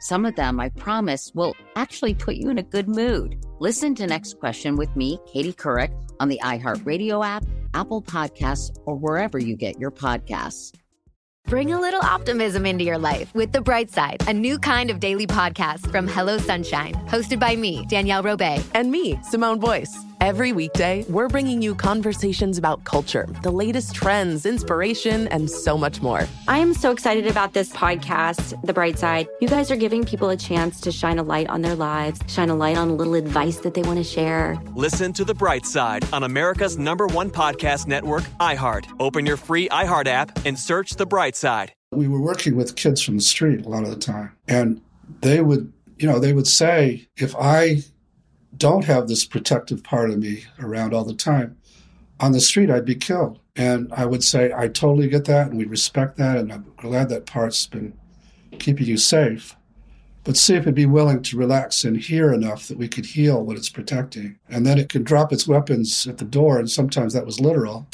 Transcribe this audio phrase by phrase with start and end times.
[0.00, 3.44] some of them, I promise, will actually put you in a good mood.
[3.60, 7.44] Listen to Next Question with me, Katie Couric, on the iHeartRadio app,
[7.74, 10.74] Apple Podcasts, or wherever you get your podcasts.
[11.46, 15.00] Bring a little optimism into your life with The Bright Side, a new kind of
[15.00, 20.09] daily podcast from Hello Sunshine, hosted by me, Danielle Robay, and me, Simone Boyce.
[20.20, 26.02] Every weekday, we're bringing you conversations about culture, the latest trends, inspiration, and so much
[26.02, 26.28] more.
[26.46, 29.28] I am so excited about this podcast, The Bright Side.
[29.40, 32.50] You guys are giving people a chance to shine a light on their lives, shine
[32.50, 34.60] a light on a little advice that they want to share.
[34.74, 38.88] Listen to The Bright Side on America's number one podcast network, iHeart.
[39.00, 41.72] Open your free iHeart app and search The Bright Side.
[41.92, 44.82] We were working with kids from the street a lot of the time, and
[45.22, 47.84] they would, you know, they would say, if I
[48.60, 51.56] don't have this protective part of me around all the time,
[52.20, 53.40] on the street, I'd be killed.
[53.56, 57.08] And I would say, I totally get that, and we respect that, and I'm glad
[57.08, 57.94] that part's been
[58.58, 59.56] keeping you safe.
[60.24, 63.42] But see if it'd be willing to relax and hear enough that we could heal
[63.42, 64.38] what it's protecting.
[64.50, 67.88] And then it could drop its weapons at the door, and sometimes that was literal.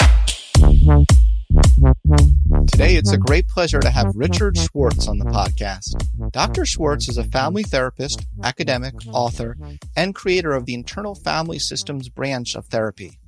[2.67, 6.31] Today, it's a great pleasure to have Richard Schwartz on the podcast.
[6.31, 6.65] Dr.
[6.65, 9.57] Schwartz is a family therapist, academic, author,
[9.95, 13.19] and creator of the Internal Family Systems branch of therapy.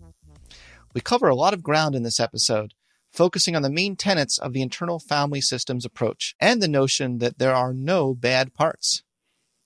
[0.94, 2.74] We cover a lot of ground in this episode,
[3.12, 7.40] focusing on the main tenets of the internal family systems approach and the notion that
[7.40, 9.04] there are no bad parts.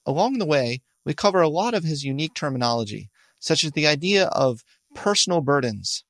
[0.06, 3.10] Along the way, we cover a lot of his unique terminology,
[3.40, 4.64] such as the idea of
[4.94, 6.04] personal burdens,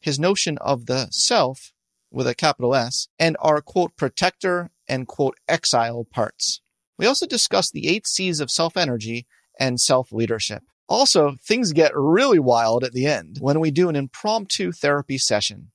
[0.00, 1.72] his notion of the self
[2.10, 6.60] with a capital S, and our quote protector and quote exile parts.
[6.98, 9.26] We also discuss the eight C's of self energy
[9.58, 10.62] and self leadership.
[10.88, 15.72] Also, things get really wild at the end when we do an impromptu therapy session.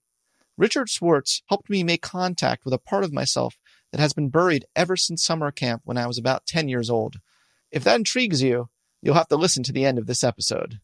[0.57, 3.57] Richard Schwartz helped me make contact with a part of myself
[3.91, 7.17] that has been buried ever since summer camp when I was about 10 years old.
[7.71, 8.69] If that intrigues you,
[9.01, 10.79] you'll have to listen to the end of this episode.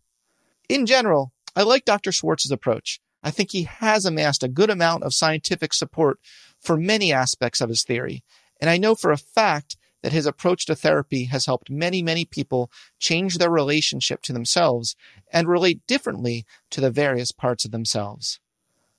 [0.68, 2.12] In general, I like Dr.
[2.12, 3.00] Schwartz's approach.
[3.28, 6.18] I think he has amassed a good amount of scientific support
[6.62, 8.24] for many aspects of his theory.
[8.62, 12.24] And I know for a fact that his approach to therapy has helped many, many
[12.24, 14.96] people change their relationship to themselves
[15.30, 18.40] and relate differently to the various parts of themselves.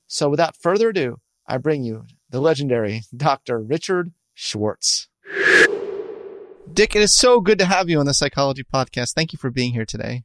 [0.07, 3.59] So without further ado, I bring you the legendary Dr.
[3.59, 5.09] Richard Schwartz.
[6.71, 9.15] Dick, it is so good to have you on the Psychology Podcast.
[9.15, 10.25] Thank you for being here today.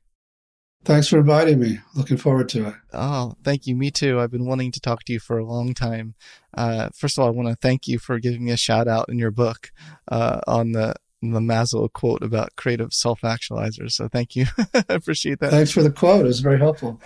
[0.85, 1.79] Thanks for inviting me.
[1.95, 2.75] Looking forward to it.
[2.91, 3.75] Oh, thank you.
[3.75, 4.19] Me too.
[4.19, 6.15] I've been wanting to talk to you for a long time.
[6.53, 9.07] Uh, first of all, I want to thank you for giving me a shout out
[9.07, 9.71] in your book
[10.11, 10.95] uh, on the
[11.31, 13.91] the Maslow quote about creative self actualizers.
[13.91, 14.45] So thank you.
[14.73, 15.51] I appreciate that.
[15.51, 16.25] Thanks for the quote.
[16.25, 16.99] It was very helpful.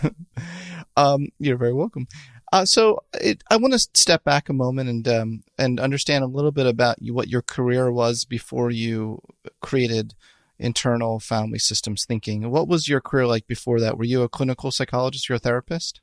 [0.98, 2.08] um, you're very welcome.
[2.52, 6.28] Uh, so it, I want to step back a moment and um, and understand a
[6.28, 9.22] little bit about you, what your career was before you
[9.62, 10.16] created
[10.60, 12.50] internal family systems thinking.
[12.50, 13.98] What was your career like before that?
[13.98, 16.02] Were you a clinical psychologist or a therapist?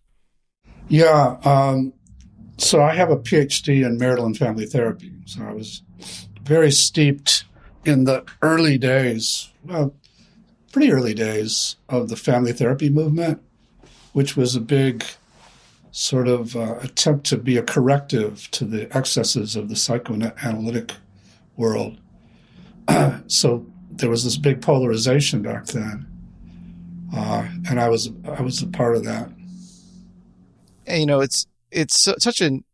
[0.89, 1.37] Yeah.
[1.45, 1.93] Um,
[2.57, 5.13] so I have a PhD in marital and family therapy.
[5.27, 5.83] So I was
[6.43, 7.45] very steeped
[7.85, 9.95] in the early days, well,
[10.73, 13.43] pretty early days of the family therapy movement,
[14.13, 15.05] which was a big
[15.91, 20.93] sort of uh, attempt to be a corrective to the excesses of the psychoanalytic
[21.57, 21.99] world.
[23.27, 26.07] so there was this big polarization back then,
[27.15, 29.31] uh, and I was I was a part of that.
[30.87, 32.65] And, you know, it's it's such an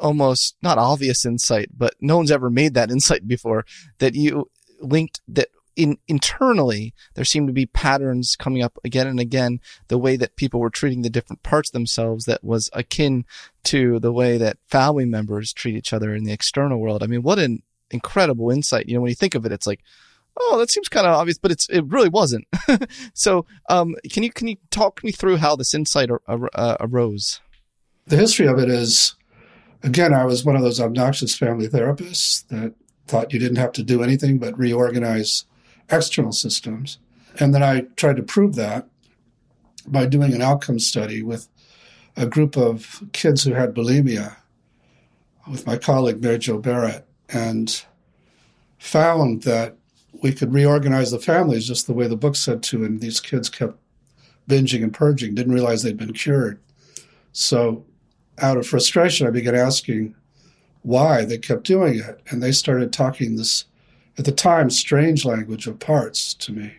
[0.00, 3.64] almost not obvious insight, but no one's ever made that insight before
[3.98, 4.50] that you
[4.80, 9.98] linked that in internally there seemed to be patterns coming up again and again the
[9.98, 13.24] way that people were treating the different parts themselves that was akin
[13.62, 17.22] to the way that family members treat each other in the external world i mean
[17.22, 18.88] what an incredible insight.
[18.88, 19.80] You know, when you think of it, it's like,
[20.38, 22.46] oh, that seems kind of obvious, but it's it really wasn't.
[23.14, 27.40] so, um, can you can you talk me through how this insight ar- uh, arose?
[28.06, 29.14] The history of it is,
[29.82, 32.74] again, I was one of those obnoxious family therapists that
[33.06, 35.44] thought you didn't have to do anything but reorganize
[35.90, 36.98] external systems,
[37.38, 38.88] and then I tried to prove that
[39.86, 41.48] by doing an outcome study with
[42.16, 44.36] a group of kids who had bulimia
[45.50, 47.84] with my colleague Mary Jo Barrett and
[48.78, 49.76] found that
[50.22, 53.48] we could reorganize the families just the way the book said to, and these kids
[53.48, 53.78] kept
[54.48, 56.58] binging and purging, didn't realize they'd been cured.
[57.32, 57.84] So,
[58.38, 60.14] out of frustration, I began asking
[60.82, 62.20] why they kept doing it.
[62.30, 63.66] And they started talking this,
[64.16, 66.72] at the time, strange language of parts to me.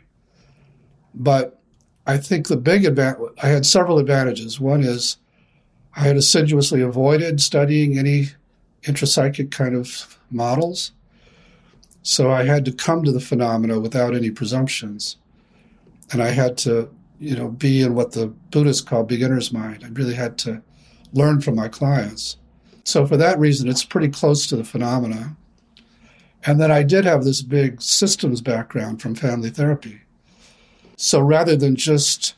[1.14, 1.62] But
[2.08, 4.60] I think the big advantage, I had several advantages.
[4.60, 5.18] One is
[5.96, 8.30] I had assiduously avoided studying any
[8.84, 10.92] intrapsychic kind of models.
[12.10, 15.18] So I had to come to the phenomena without any presumptions.
[16.12, 16.90] And I had to,
[17.20, 19.84] you know, be in what the Buddhists call beginner's mind.
[19.84, 20.64] I really had to
[21.14, 22.38] learn from my clients.
[22.84, 25.38] So for that reason, it's pretty close to the phenomena.
[26.48, 30.02] And then I did have this big systems background from family therapy.
[30.98, 32.34] So rather than just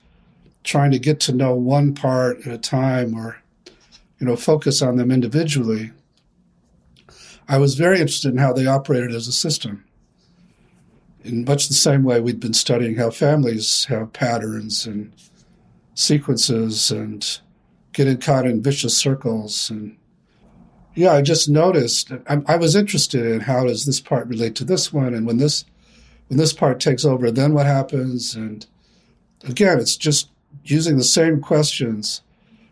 [0.65, 3.41] trying to get to know one part at a time or,
[4.19, 5.91] you know, focus on them individually,
[7.51, 9.83] I was very interested in how they operated as a system.
[11.21, 15.11] In much the same way we'd been studying how families have patterns and
[15.93, 17.41] sequences and
[17.91, 19.97] getting caught in vicious circles and
[20.95, 24.63] yeah i just noticed I, I, was interested in how does this part relate to
[24.63, 25.65] this one and when this
[26.29, 28.65] when this part takes over then what happens and
[29.43, 30.29] again it's just
[30.63, 32.21] using the same questions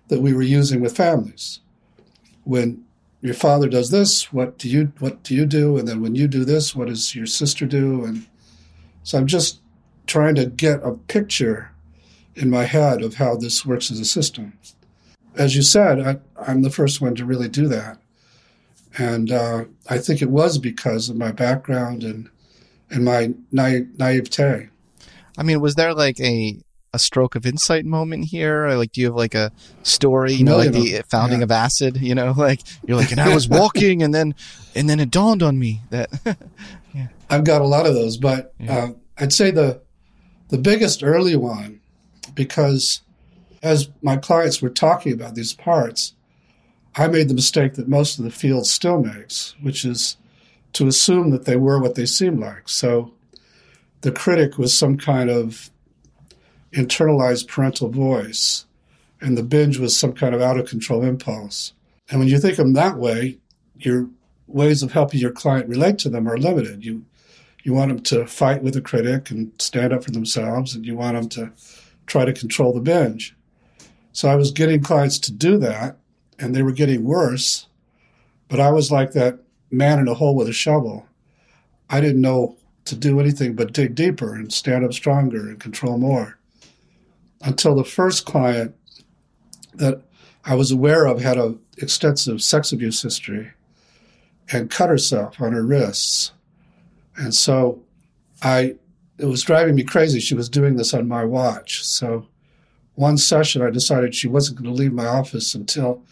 [0.07, 1.59] that we were using with families
[2.45, 2.85] when
[3.21, 5.77] your father does this what do you what do you do?
[5.77, 8.05] And then when you do this what does your sister do?
[8.05, 8.25] And
[9.03, 9.59] so i'm just
[10.07, 11.71] trying to get a picture
[12.35, 14.53] in my head of how this works as a system.
[15.35, 17.99] As you said I, am the first one to really do that.
[18.97, 22.29] And uh, i think it was because of my background and
[22.89, 24.69] and my na- naivete.
[25.37, 26.59] I mean was there like a
[26.93, 28.65] a stroke of insight moment here?
[28.65, 29.51] Or like, do you have like a
[29.83, 31.45] story, you know, like the founding yeah.
[31.45, 34.35] of acid, you know, like you're like, and I was walking and then,
[34.75, 36.09] and then it dawned on me that,
[36.93, 37.07] yeah.
[37.29, 38.77] I've got a lot of those, but yeah.
[38.77, 39.81] uh, I'd say the,
[40.49, 41.79] the biggest early one,
[42.33, 43.01] because
[43.61, 46.13] as my clients were talking about these parts,
[46.95, 50.17] I made the mistake that most of the field still makes, which is
[50.73, 52.67] to assume that they were what they seemed like.
[52.67, 53.13] So
[54.01, 55.69] the critic was some kind of
[56.73, 58.65] internalized parental voice,
[59.21, 61.73] and the binge was some kind of out of control impulse.
[62.09, 63.37] And when you think of them that way,
[63.77, 64.09] your
[64.47, 66.83] ways of helping your client relate to them are limited.
[66.83, 67.05] You
[67.63, 70.95] you want them to fight with a critic and stand up for themselves, and you
[70.95, 71.51] want them to
[72.07, 73.35] try to control the binge.
[74.13, 75.97] So I was getting clients to do that,
[76.39, 77.67] and they were getting worse.
[78.47, 79.39] But I was like that
[79.69, 81.05] man in a hole with a shovel.
[81.89, 82.55] I didn't know
[82.85, 86.38] to do anything but dig deeper and stand up stronger and control more
[87.41, 88.75] until the first client
[89.75, 90.01] that
[90.45, 93.51] I was aware of had an extensive sex abuse history
[94.51, 96.31] and cut herself on her wrists.
[97.17, 97.83] And so
[98.41, 98.75] I
[99.17, 100.19] it was driving me crazy.
[100.19, 101.83] She was doing this on my watch.
[101.85, 102.27] So
[102.95, 106.03] one session I decided she wasn't going to leave my office until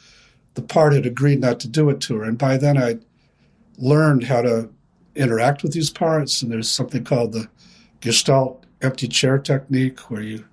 [0.56, 2.24] the part had agreed not to do it to her.
[2.24, 2.98] And by then I
[3.78, 4.70] learned how to
[5.16, 6.42] interact with these parts.
[6.42, 7.48] And there's something called the
[8.02, 10.46] Gestalt empty chair technique where you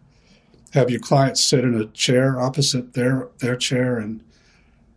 [0.75, 4.23] have your client sit in a chair opposite their their chair and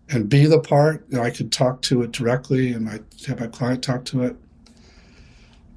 [0.09, 1.09] and be the part.
[1.11, 4.35] Know, I could talk to it directly, and I have my client talk to it.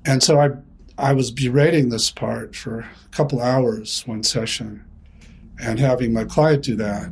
[0.04, 0.50] And so I
[0.96, 4.84] I was berating this part for a couple hours one session,
[5.60, 7.10] and having my client do that,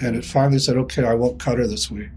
[0.00, 2.10] and it finally said, "Okay, I won't cut her this week."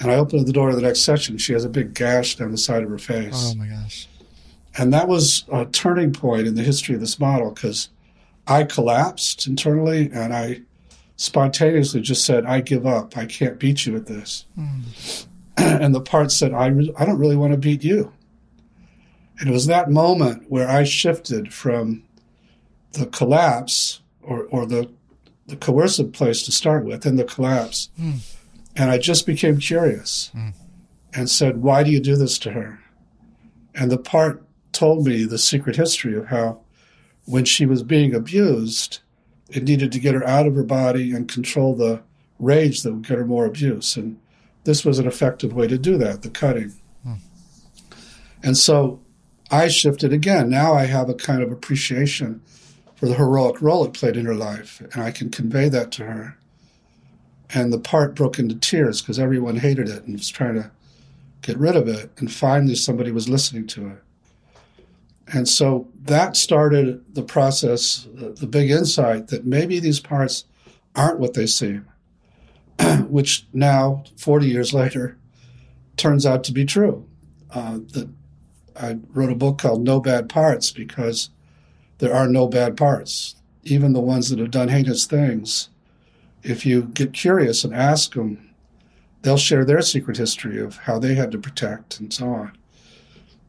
[0.00, 1.38] And I opened the door to the next session.
[1.38, 3.52] She has a big gash down the side of her face.
[3.52, 4.06] Oh my gosh!
[4.76, 7.88] And that was a turning point in the history of this model because
[8.48, 10.62] I collapsed internally and I
[11.16, 13.16] spontaneously just said, I give up.
[13.16, 14.46] I can't beat you at this.
[14.58, 15.26] Mm.
[15.56, 18.12] and the part said, I, re- I don't really want to beat you.
[19.38, 22.04] And it was that moment where I shifted from
[22.92, 24.90] the collapse or, or the,
[25.46, 27.90] the coercive place to start with and the collapse.
[28.00, 28.20] Mm.
[28.76, 30.54] And I just became curious mm.
[31.12, 32.80] and said, Why do you do this to her?
[33.74, 36.60] And the part told me the secret history of how
[37.28, 39.00] when she was being abused,
[39.50, 42.00] it needed to get her out of her body and control the
[42.38, 43.96] rage that would get her more abuse.
[43.96, 44.18] And
[44.64, 46.72] this was an effective way to do that, the cutting.
[47.02, 47.14] Hmm.
[48.42, 49.00] And so
[49.50, 50.48] I shifted again.
[50.48, 52.40] Now I have a kind of appreciation
[52.96, 56.04] for the heroic role it played in her life, and I can convey that to
[56.04, 56.38] her.
[57.50, 60.70] And the part broke into tears because everyone hated it and was trying to
[61.42, 62.10] get rid of it.
[62.16, 64.02] And finally, somebody was listening to it.
[65.32, 70.44] And so that started the process, the big insight that maybe these parts
[70.94, 71.86] aren't what they seem,
[73.08, 75.18] which now, 40 years later,
[75.96, 77.06] turns out to be true.
[77.50, 78.08] Uh, that
[78.76, 81.30] I wrote a book called No Bad Parts because
[81.98, 83.36] there are no bad parts.
[83.64, 85.68] Even the ones that have done heinous things,
[86.42, 88.50] if you get curious and ask them,
[89.22, 92.52] they'll share their secret history of how they had to protect and so on.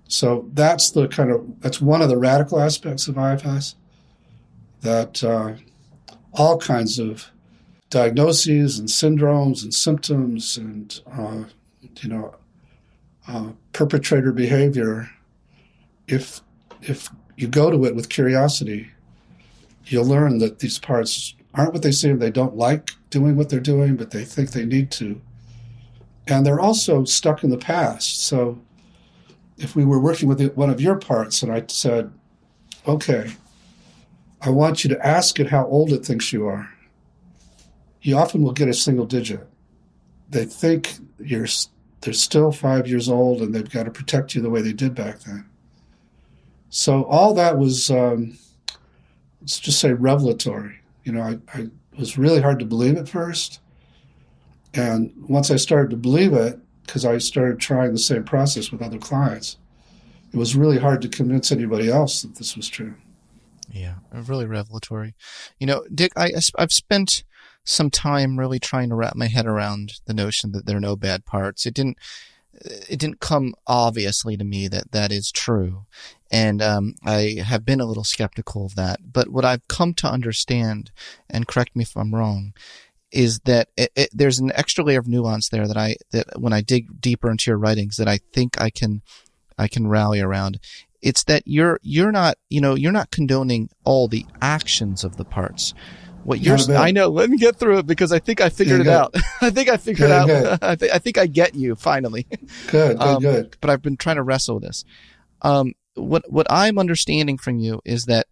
[0.09, 3.75] So that's the kind of that's one of the radical aspects of IFS
[4.81, 5.53] that uh,
[6.33, 7.29] all kinds of
[7.89, 11.43] diagnoses and syndromes and symptoms and uh,
[12.01, 12.35] you know
[13.27, 15.09] uh, perpetrator behavior
[16.07, 16.41] if
[16.81, 18.89] if you go to it with curiosity,
[19.85, 22.19] you'll learn that these parts aren't what they seem.
[22.19, 25.21] They don't like doing what they're doing, but they think they need to.
[26.27, 28.23] And they're also stuck in the past.
[28.23, 28.59] So
[29.59, 32.11] if we were working with one of your parts and I said,
[32.87, 33.31] okay,
[34.41, 36.71] I want you to ask it how old it thinks you are,
[38.01, 39.45] you often will get a single digit.
[40.29, 41.47] They think you're
[42.01, 44.95] they're still five years old and they've got to protect you the way they did
[44.95, 45.45] back then.
[46.69, 48.37] So all that was, um,
[49.41, 50.79] let's just say, revelatory.
[51.03, 53.59] You know, I, I was really hard to believe at first,
[54.73, 56.59] and once I started to believe it,
[56.89, 59.57] because I started trying the same process with other clients,
[60.33, 62.95] it was really hard to convince anybody else that this was true.
[63.71, 65.13] Yeah, really revelatory.
[65.59, 67.23] You know, Dick, I, I've spent
[67.63, 70.95] some time really trying to wrap my head around the notion that there are no
[70.95, 71.67] bad parts.
[71.67, 71.99] It didn't
[72.61, 75.85] it didn't come obviously to me that that is true.
[76.31, 79.13] And um, I have been a little skeptical of that.
[79.13, 80.91] But what I've come to understand,
[81.29, 82.53] and correct me if I'm wrong,
[83.11, 86.53] is that it, it, there's an extra layer of nuance there that I that when
[86.53, 89.01] I dig deeper into your writings that I think I can
[89.57, 90.59] I can rally around.
[91.01, 95.25] It's that you're you're not you know you're not condoning all the actions of the
[95.25, 95.73] parts.
[96.23, 97.07] What you're I know.
[97.07, 99.15] Let me get through it because I think I figured it out.
[99.41, 100.59] I think I figured good, out.
[100.61, 102.27] I, th- I think I get you finally.
[102.67, 103.57] Good, good, um, good.
[103.61, 104.83] But I've been trying to wrestle with this.
[105.41, 108.27] Um, what what I'm understanding from you is that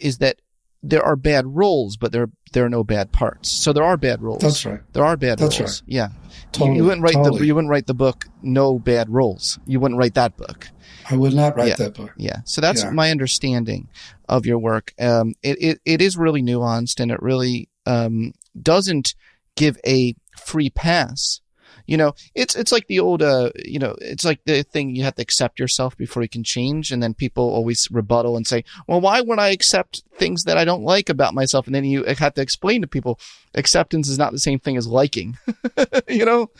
[0.00, 0.40] is that
[0.82, 3.50] there are bad roles, but there there are no bad parts.
[3.50, 4.40] So there are bad roles.
[4.40, 4.80] That's right.
[4.92, 5.82] There are bad That's roles.
[5.82, 5.88] Right.
[5.92, 6.08] Yeah.
[6.52, 7.40] Totally, you, you, wouldn't write totally.
[7.40, 9.58] the you wouldn't write the book No Bad Roles.
[9.66, 10.68] You wouldn't write that book.
[11.10, 11.76] I would not write yeah.
[11.76, 12.12] that book.
[12.16, 12.38] Yeah.
[12.44, 12.90] So that's yeah.
[12.90, 13.88] my understanding
[14.28, 14.94] of your work.
[14.98, 19.14] Um, it, it, it is really nuanced and it really um, doesn't
[19.56, 21.40] give a free pass
[21.88, 25.04] you know, it's it's like the old, uh, you know, it's like the thing you
[25.04, 28.62] have to accept yourself before you can change, and then people always rebuttal and say,
[28.86, 32.04] "Well, why would I accept things that I don't like about myself?" And then you
[32.04, 33.18] have to explain to people,
[33.54, 35.38] acceptance is not the same thing as liking,
[36.08, 36.50] you know,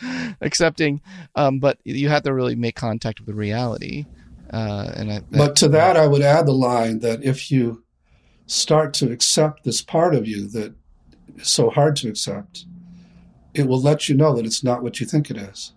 [0.41, 0.99] accepting,
[1.35, 4.07] um, but you have to really make contact with the reality.
[4.51, 7.83] Uh, and I, that, but to that, I would add the line that if you
[8.47, 10.73] start to accept this part of you that
[11.37, 12.65] is so hard to accept
[13.53, 15.73] it will let you know that it's not what you think it is.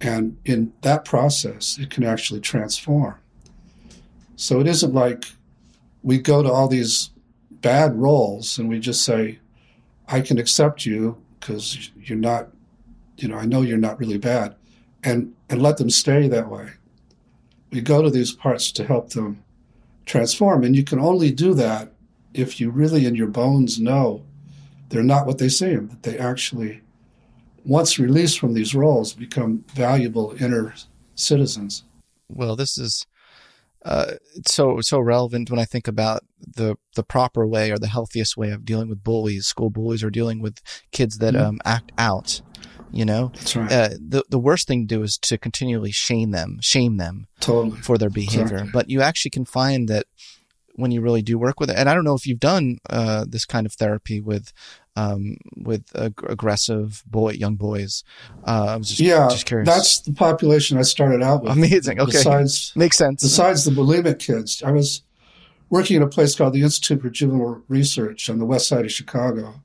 [0.00, 3.16] And in that process, it can actually transform.
[4.36, 5.26] So it isn't like
[6.02, 7.10] we go to all these
[7.50, 9.38] bad roles and we just say,
[10.08, 12.48] I can accept you because you're not,
[13.18, 14.56] you know, I know you're not really bad,
[15.04, 16.70] and, and let them stay that way.
[17.70, 19.42] We go to these parts to help them
[20.06, 20.64] transform.
[20.64, 21.92] And you can only do that
[22.34, 24.24] if you really in your bones know
[24.88, 26.80] they're not what they seem, that they actually
[27.64, 30.74] once released from these roles, become valuable inner
[31.14, 31.84] citizens.
[32.28, 33.06] Well, this is
[33.84, 34.14] uh,
[34.46, 38.50] so so relevant when I think about the the proper way or the healthiest way
[38.50, 39.46] of dealing with bullies.
[39.46, 40.60] School bullies are dealing with
[40.92, 41.44] kids that mm-hmm.
[41.44, 42.42] um, act out.
[42.92, 43.72] You know, that's right.
[43.72, 47.80] Uh, the the worst thing to do is to continually shame them, shame them totally.
[47.80, 48.42] for their behavior.
[48.42, 48.70] Exactly.
[48.72, 50.06] But you actually can find that
[50.80, 51.76] when you really do work with it.
[51.76, 54.52] And I don't know if you've done uh, this kind of therapy with
[54.96, 58.02] um, with ag- aggressive boy young boys.
[58.46, 59.68] Uh, I was just, yeah, just curious.
[59.68, 61.52] That's the population I started out with.
[61.52, 62.00] Amazing.
[62.00, 63.22] Okay, besides makes sense.
[63.22, 65.02] Besides the bulimic kids, I was
[65.68, 68.92] working at a place called the Institute for Juvenile Research on the west side of
[68.92, 69.62] Chicago,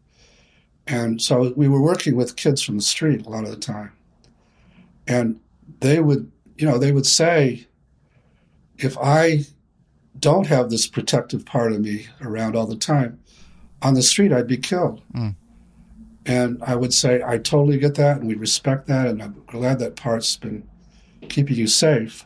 [0.86, 3.91] and so we were working with kids from the street a lot of the time,
[5.07, 5.39] and
[5.79, 7.67] they would, you know, they would say,
[8.77, 9.45] if I
[10.29, 13.20] don't have this protective part of me around all the time,
[13.82, 15.01] on the street, I'd be killed.
[15.13, 15.36] Mm.
[16.25, 19.77] And I would say, I totally get that, and we respect that, and I'm glad
[19.79, 20.63] that part's been
[21.29, 22.25] keeping you safe.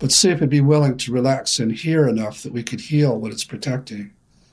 [0.00, 3.16] but see if it'd be willing to relax and hear enough that we could heal
[3.16, 4.10] what it's protecting.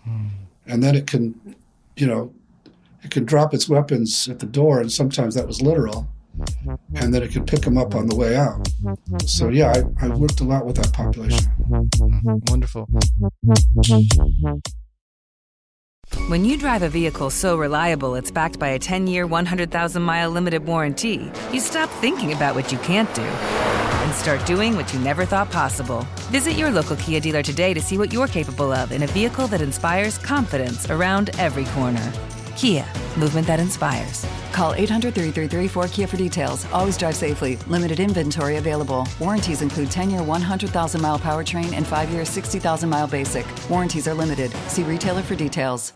[0.08, 0.30] Mm.
[0.68, 1.56] And then it can,
[1.96, 2.34] you know,
[3.02, 6.08] it can drop its weapons at the door, and sometimes that was literal,
[6.96, 8.68] and that it could pick them up on the way out.
[9.26, 11.46] So, yeah, I, I worked a lot with that population.
[12.50, 12.88] Wonderful.
[16.30, 20.30] When you drive a vehicle so reliable it's backed by a 10 year, 100,000 mile
[20.30, 25.00] limited warranty, you stop thinking about what you can't do and start doing what you
[25.00, 26.08] never thought possible.
[26.32, 29.48] Visit your local Kia dealer today to see what you're capable of in a vehicle
[29.48, 32.14] that inspires confidence around every corner.
[32.58, 32.84] Kia,
[33.18, 34.26] movement that inspires.
[34.52, 36.66] Call 800 333 4KIA for details.
[36.74, 37.58] Always drive safely.
[37.68, 39.08] Limited inventory available.
[39.20, 43.46] Warranties include 10 year 100,000 mile powertrain and 5 year 60,000 mile basic.
[43.70, 44.52] Warranties are limited.
[44.70, 45.94] See retailer for details.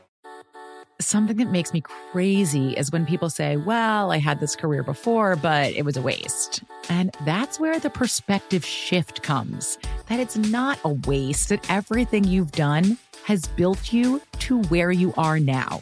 [0.99, 5.35] Something that makes me crazy is when people say, Well, I had this career before,
[5.35, 6.61] but it was a waste.
[6.89, 12.51] And that's where the perspective shift comes that it's not a waste, that everything you've
[12.51, 15.81] done has built you to where you are now.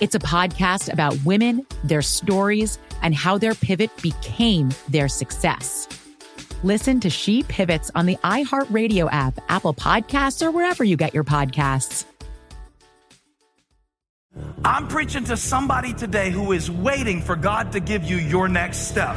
[0.00, 5.88] It's a podcast about women, their stories, and how their pivot became their success.
[6.62, 11.24] Listen to She Pivots on the iHeartRadio app, Apple Podcasts, or wherever you get your
[11.24, 12.04] podcasts.
[14.64, 18.88] I'm preaching to somebody today who is waiting for God to give you your next
[18.88, 19.16] step.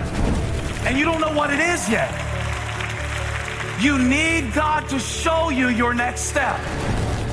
[0.85, 2.09] And you don't know what it is yet.
[3.79, 6.59] You need God to show you your next step.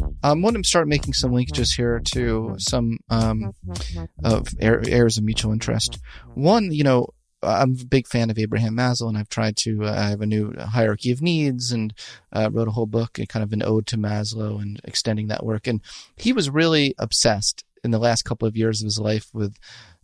[0.00, 3.52] Um, I want to start making some linkages here to some um,
[4.24, 5.98] of areas of mutual interest.
[6.34, 7.08] One, you know,
[7.42, 9.84] I'm a big fan of Abraham Maslow, and I've tried to.
[9.84, 11.94] Uh, I have a new hierarchy of needs, and
[12.32, 15.44] uh, wrote a whole book, and kind of an ode to Maslow, and extending that
[15.44, 15.66] work.
[15.66, 15.80] And
[16.16, 19.56] he was really obsessed in the last couple of years of his life with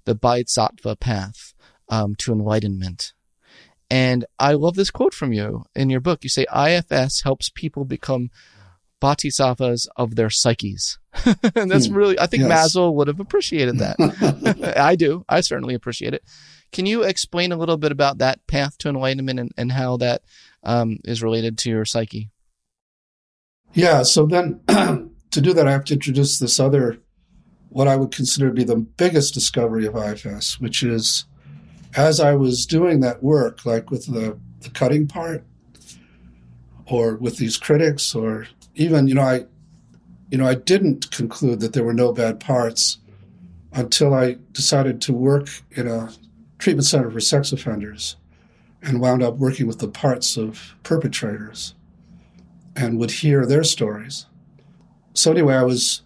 [0.07, 1.53] the Bodhisattva path
[1.89, 3.13] um, to enlightenment.
[3.91, 6.25] And I love this quote from you in your book.
[6.25, 8.31] You say IFS helps people become
[9.07, 10.99] bodhisattvas of their psyches.
[11.55, 11.95] and that's hmm.
[11.95, 12.75] really, I think yes.
[12.75, 14.75] Maslow would have appreciated that.
[14.77, 15.25] I do.
[15.29, 16.25] I certainly appreciate it.
[16.73, 20.23] Can you explain a little bit about that path to enlightenment and, and how that
[20.65, 22.31] um, is related to your psyche?
[23.75, 24.03] Yeah.
[24.03, 26.99] So then to do that, I have to introduce this other,
[27.69, 31.27] what I would consider to be the biggest discovery of IFS, which is
[31.95, 35.45] as I was doing that work, like with the, the cutting part,
[36.87, 39.47] or with these critics, or even you know I
[40.31, 42.99] you know I didn't conclude that there were no bad parts
[43.73, 46.11] until I decided to work in a
[46.59, 48.17] treatment center for sex offenders
[48.83, 51.75] and wound up working with the parts of perpetrators
[52.75, 54.27] and would hear their stories.
[55.15, 56.03] So anyway, I was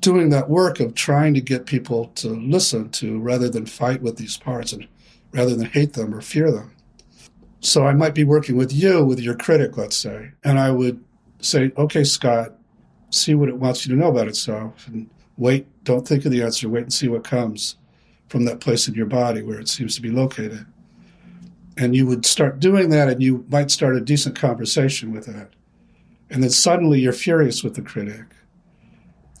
[0.00, 4.16] doing that work of trying to get people to listen to rather than fight with
[4.16, 4.88] these parts and
[5.32, 6.74] rather than hate them or fear them.
[7.60, 11.04] So I might be working with you, with your critic, let's say, and I would
[11.40, 12.52] say, okay, Scott,
[13.10, 16.42] see what it wants you to know about itself and wait, don't think of the
[16.42, 17.76] answer, wait and see what comes
[18.28, 20.66] from that place in your body where it seems to be located.
[21.76, 25.50] And you would start doing that and you might start a decent conversation with that.
[26.28, 28.24] And then suddenly you're furious with the critic.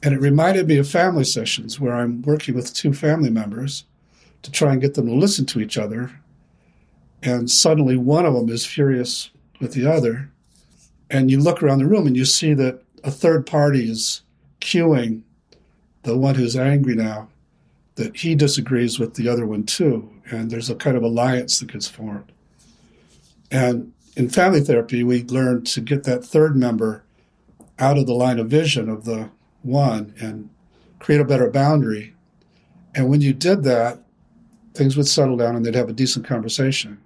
[0.02, 3.84] And it reminded me of family sessions where I'm working with two family members
[4.42, 6.10] to try and get them to listen to each other.
[7.22, 10.29] And suddenly one of them is furious with the other
[11.10, 14.22] and you look around the room and you see that a third party is
[14.60, 15.22] cueing
[16.02, 17.28] the one who's angry now
[17.96, 21.72] that he disagrees with the other one too and there's a kind of alliance that
[21.72, 22.32] gets formed.
[23.50, 27.02] And in family therapy, we learn to get that third member
[27.78, 29.30] out of the line of vision of the
[29.62, 30.50] one and
[30.98, 32.14] create a better boundary.
[32.94, 33.98] And when you did that,
[34.74, 37.00] things would settle down and they'd have a decent conversation.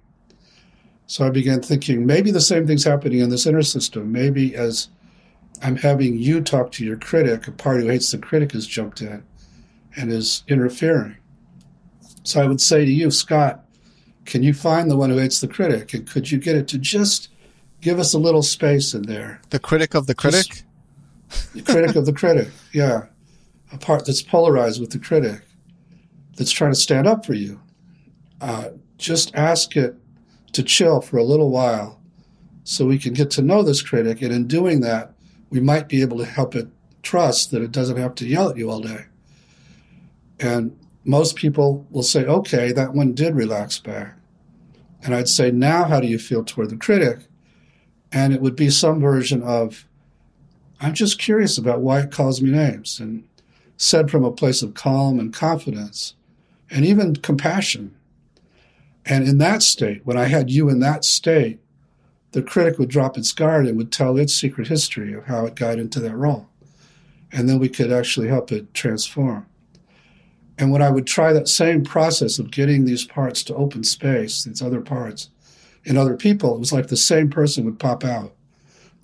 [1.07, 4.11] So I began thinking maybe the same thing's happening in this inner system.
[4.11, 4.89] Maybe as
[5.61, 9.01] I'm having you talk to your critic, a party who hates the critic has jumped
[9.01, 9.23] in
[9.95, 11.17] and is interfering.
[12.23, 13.63] So I would say to you, Scott,
[14.25, 15.93] can you find the one who hates the critic?
[15.93, 17.29] And could you get it to just
[17.81, 19.41] give us a little space in there?
[19.51, 20.47] The critic of the critic?
[21.29, 23.05] Just, the critic of the critic, yeah.
[23.71, 25.41] A part that's polarized with the critic,
[26.35, 27.61] that's trying to stand up for you.
[28.41, 29.95] Uh, just ask it
[30.55, 32.01] to chill for a little while
[32.63, 34.21] so we can get to know this critic.
[34.21, 35.13] And in doing that,
[35.49, 36.67] we might be able to help it
[37.03, 39.05] trust that it doesn't have to yell at you all day.
[40.39, 44.17] And most people will say, okay, that one did relax back.
[45.03, 47.19] And I'd say, now how do you feel toward the critic?
[48.11, 49.85] And it would be some version of,
[50.81, 53.27] I'm just curious about why it calls me names, and
[53.77, 56.15] said from a place of calm and confidence
[56.71, 57.95] and even compassion.
[59.05, 61.59] And in that state, when I had you in that state,
[62.31, 65.55] the critic would drop its guard and would tell its secret history of how it
[65.55, 66.49] got into that role.
[67.31, 69.45] And then we could actually help it transform.
[70.57, 74.43] And when I would try that same process of getting these parts to open space,
[74.43, 75.29] these other parts,
[75.83, 78.33] in other people, it was like the same person would pop out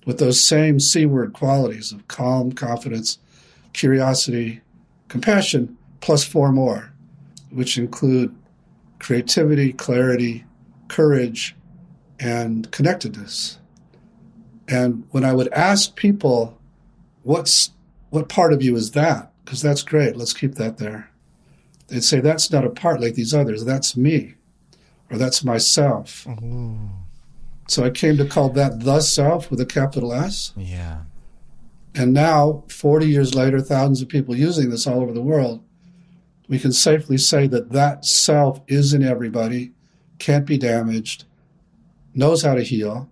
[0.04, 3.18] with those same C word qualities of calm, confidence,
[3.72, 4.60] curiosity,
[5.08, 6.92] compassion, plus four more,
[7.50, 8.34] which include
[9.02, 10.44] creativity, clarity,
[10.88, 11.54] courage,
[12.18, 13.58] and connectedness.
[14.68, 16.58] And when I would ask people,
[17.22, 17.72] what's
[18.10, 19.32] what part of you is that?
[19.44, 21.12] Because that's great, let's keep that there
[21.92, 23.64] they'd say, that's not a part like these others.
[23.64, 24.34] That's me,
[25.10, 26.26] or that's myself.
[26.26, 26.88] Ooh.
[27.68, 30.52] So I came to call that the self with a capital S.
[30.56, 31.02] Yeah.
[31.94, 35.62] And now, 40 years later, thousands of people using this all over the world,
[36.52, 39.72] we can safely say that that self is in everybody,
[40.18, 41.24] can't be damaged,
[42.14, 43.08] knows how to heal,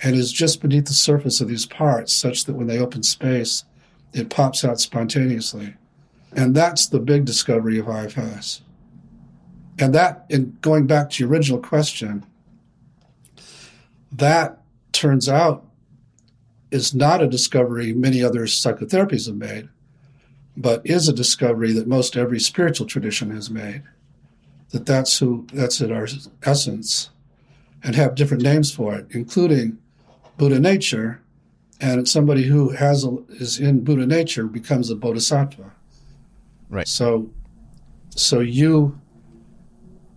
[0.00, 3.64] and is just beneath the surface of these parts, such that when they open space,
[4.12, 5.74] it pops out spontaneously.
[6.30, 8.62] And that's the big discovery of IFS.
[9.80, 12.24] And that, in going back to your original question,
[14.12, 14.62] that
[14.92, 15.66] turns out
[16.70, 19.68] is not a discovery many other psychotherapies have made,
[20.58, 23.82] but is a discovery that most every spiritual tradition has made.
[24.70, 26.06] That that's who that's at our
[26.42, 27.10] essence,
[27.82, 29.78] and have different names for it, including
[30.36, 31.22] Buddha nature,
[31.80, 35.72] and somebody who has a, is in Buddha nature becomes a bodhisattva.
[36.68, 36.86] Right.
[36.86, 37.30] So,
[38.10, 39.00] so you,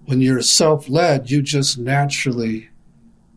[0.05, 2.69] when you're self-led, you just naturally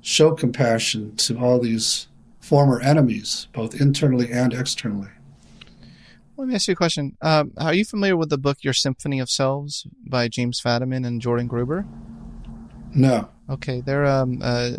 [0.00, 2.08] show compassion to all these
[2.40, 5.10] former enemies, both internally and externally.
[6.36, 7.16] Let me ask you a question.
[7.22, 11.20] Um, are you familiar with the book Your Symphony of Selves by James Fadiman and
[11.20, 11.86] Jordan Gruber?
[12.92, 13.28] No.
[13.50, 14.70] Okay, they're um uh,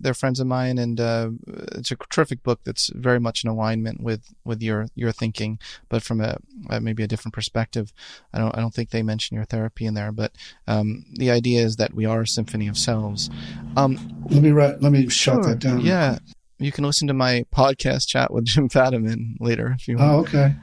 [0.00, 1.28] they're friends of mine, and uh,
[1.72, 5.58] it's a terrific book that's very much in alignment with, with your your thinking,
[5.90, 6.38] but from a,
[6.70, 7.92] a, maybe a different perspective.
[8.32, 10.32] I don't I don't think they mention your therapy in there, but
[10.66, 13.28] um, the idea is that we are a symphony of selves.
[13.76, 13.98] Um,
[14.30, 14.80] let me write.
[14.80, 15.80] Let me shut that down.
[15.80, 16.18] Yeah,
[16.58, 20.10] you can listen to my podcast chat with Jim Fadiman later if you want.
[20.10, 20.54] Oh, okay.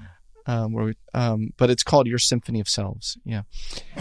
[0.46, 3.18] Um, where we, um, but it's called Your Symphony of Selves.
[3.24, 3.44] Yeah.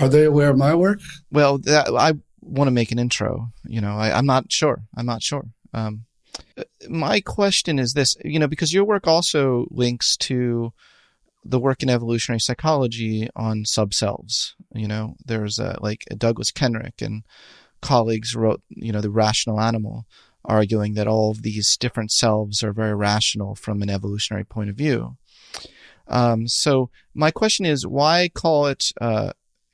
[0.00, 0.98] Are they aware of my work?
[1.30, 3.52] Well, that, I want to make an intro.
[3.64, 4.82] You know, I, am not sure.
[4.96, 5.44] I'm not sure.
[5.72, 6.06] Um,
[6.88, 10.72] my question is this, you know, because your work also links to
[11.44, 14.54] the work in evolutionary psychology on subselves.
[14.74, 17.24] You know, there's a, like Douglas Kenrick and
[17.80, 20.06] colleagues wrote, you know, the rational animal,
[20.44, 24.76] arguing that all of these different selves are very rational from an evolutionary point of
[24.76, 25.16] view.
[26.08, 29.32] Um, so my question is, why call it uh,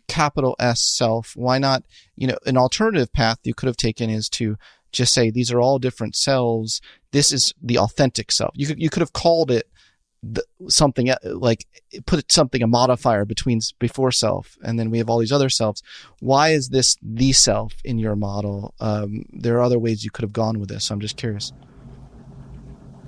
[0.09, 1.37] capital S self.
[1.37, 1.85] Why not,
[2.17, 4.57] you know, an alternative path you could have taken is to
[4.91, 6.81] just say these are all different selves.
[7.13, 8.53] This is the authentic self.
[8.55, 9.69] You could, you could have called it
[10.23, 11.67] the, something like
[12.07, 15.81] put something a modifier between before self and then we have all these other selves
[16.19, 20.25] why is this the self in your model um, there are other ways you could
[20.25, 21.53] have gone with this so i'm just curious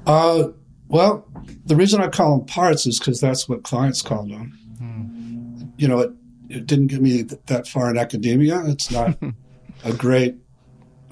[0.06, 0.50] uh,
[0.90, 1.26] well
[1.66, 5.68] the reason i call them parts is because that's what clients call them hmm.
[5.76, 6.12] you know it,
[6.50, 8.62] it didn't get me that far in academia.
[8.66, 9.16] It's not
[9.84, 10.36] a great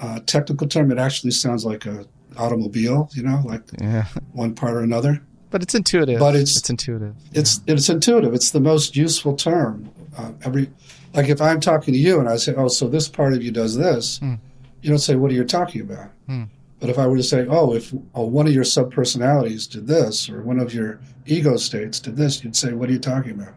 [0.01, 0.91] uh, technical term.
[0.91, 4.07] It actually sounds like a automobile, you know, like yeah.
[4.33, 5.23] one part or another.
[5.51, 6.19] But it's intuitive.
[6.19, 7.14] But it's it's intuitive.
[7.33, 7.75] It's yeah.
[7.75, 8.35] it's intuitive.
[8.35, 10.69] It's the most useful term Uh, every
[11.14, 13.51] like if I'm talking to you and I say, "Oh, so this part of you
[13.51, 14.35] does this," Hmm.
[14.83, 16.45] you don't say, "What are you talking about?" Hmm.
[16.81, 20.29] But if I were to say, "Oh, if oh, one of your subpersonalities did this,
[20.31, 23.55] or one of your ego states did this," you'd say, "What are you talking about?"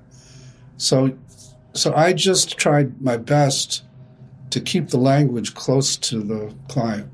[0.77, 1.15] So,
[1.73, 3.83] so I just tried my best
[4.49, 7.09] to keep the language close to the client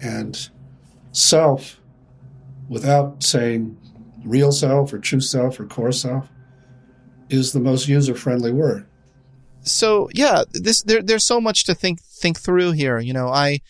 [0.00, 0.48] and
[1.12, 1.78] self
[2.68, 3.76] without saying
[4.24, 6.28] real self or true self or core self
[7.28, 8.86] is the most user friendly word.
[9.62, 12.98] so yeah, this there there's so much to think think through here.
[12.98, 13.60] You know, I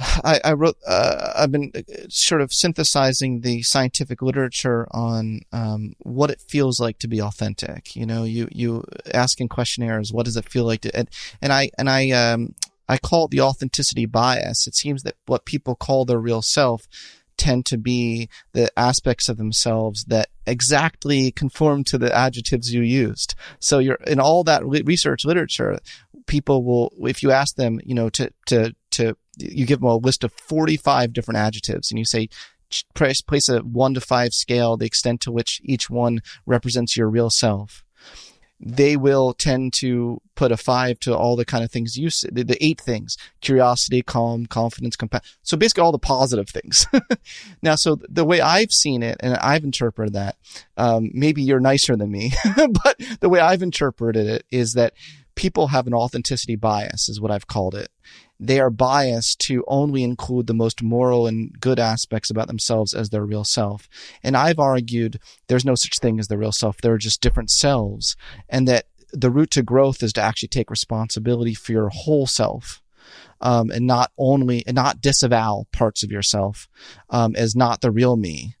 [0.00, 5.94] I, I wrote uh, I've been uh, sort of synthesizing the scientific literature on um,
[5.98, 7.94] what it feels like to be authentic.
[7.94, 11.08] You know, you you ask in questionnaires, what does it feel like to and,
[11.42, 12.54] and I and I um
[12.88, 14.66] I call it the authenticity bias.
[14.66, 16.88] It seems that what people call their real self
[17.36, 23.34] tend to be the aspects of themselves that exactly conform to the adjectives you used.
[23.60, 25.78] So you're in all that research literature,
[26.26, 29.96] people will, if you ask them, you know, to, to, to, you give them a
[29.96, 32.28] list of 45 different adjectives and you say,
[32.94, 37.30] place, a one to five scale, the extent to which each one represents your real
[37.30, 37.84] self.
[38.62, 42.44] They will tend to put a five to all the kind of things you said—the
[42.44, 45.24] the eight things: curiosity, calm, confidence, compassion.
[45.42, 46.86] So basically, all the positive things.
[47.62, 50.36] now, so the way I've seen it and I've interpreted that,
[50.76, 52.32] um, maybe you're nicer than me,
[52.84, 54.92] but the way I've interpreted it is that
[55.36, 57.88] people have an authenticity bias, is what I've called it.
[58.42, 63.10] They are biased to only include the most moral and good aspects about themselves as
[63.10, 63.86] their real self.
[64.22, 66.78] And I've argued there's no such thing as the real self.
[66.78, 68.16] There are just different selves
[68.48, 72.82] and that the route to growth is to actually take responsibility for your whole self.
[73.42, 76.68] Um, and not only, and not disavow parts of yourself,
[77.08, 78.54] um, as not the real me.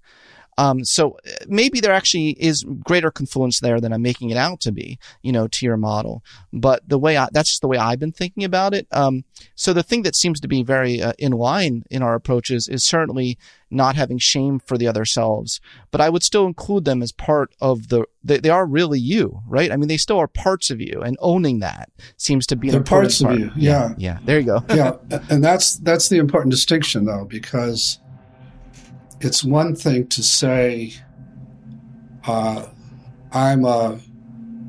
[0.58, 4.60] Um, so uh, maybe there actually is greater confluence there than I'm making it out
[4.60, 6.22] to be, you know, to your model.
[6.52, 8.86] But the way I, that's just the way I've been thinking about it.
[8.92, 12.68] Um, so the thing that seems to be very uh, in line in our approaches
[12.68, 13.38] is certainly
[13.70, 15.60] not having shame for the other selves,
[15.92, 19.40] but I would still include them as part of the, they, they are really you,
[19.46, 19.70] right?
[19.70, 22.82] I mean, they still are parts of you and owning that seems to be They're
[22.82, 23.38] parts of part.
[23.38, 23.52] you.
[23.54, 23.94] Yeah.
[23.96, 24.18] Yeah.
[24.24, 24.64] There you go.
[24.70, 24.96] yeah,
[25.30, 28.00] and that's that's the important distinction though, because
[29.20, 30.94] it's one thing to say,
[32.26, 32.66] uh,
[33.32, 34.00] "I'm a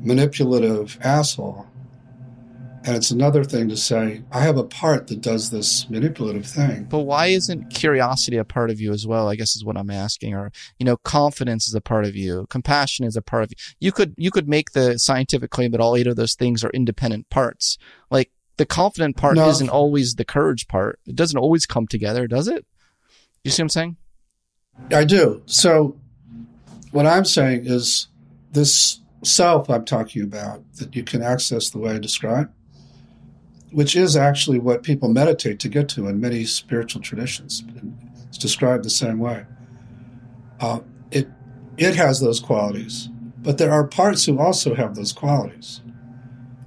[0.02, 1.66] manipulative asshole,"
[2.84, 6.84] and it's another thing to say, "I have a part that does this manipulative thing."
[6.84, 9.28] But why isn't curiosity a part of you as well?
[9.28, 10.34] I guess is what I'm asking.
[10.34, 12.46] Or you know, confidence is a part of you.
[12.50, 13.56] Compassion is a part of you.
[13.80, 16.70] You could you could make the scientific claim that all eight of those things are
[16.70, 17.78] independent parts.
[18.10, 19.48] Like the confident part No.
[19.48, 20.98] isn't always the courage part.
[21.06, 22.66] It doesn't always come together, does it?
[23.44, 23.96] You see what I'm saying?
[24.92, 25.42] I do.
[25.46, 25.96] So,
[26.90, 28.08] what I'm saying is
[28.52, 32.52] this self I'm talking about that you can access the way I described,
[33.70, 37.62] which is actually what people meditate to get to in many spiritual traditions.
[38.28, 39.46] It's described the same way.
[40.60, 40.80] Uh,
[41.10, 41.28] it
[41.76, 43.08] it has those qualities,
[43.38, 45.80] but there are parts who also have those qualities.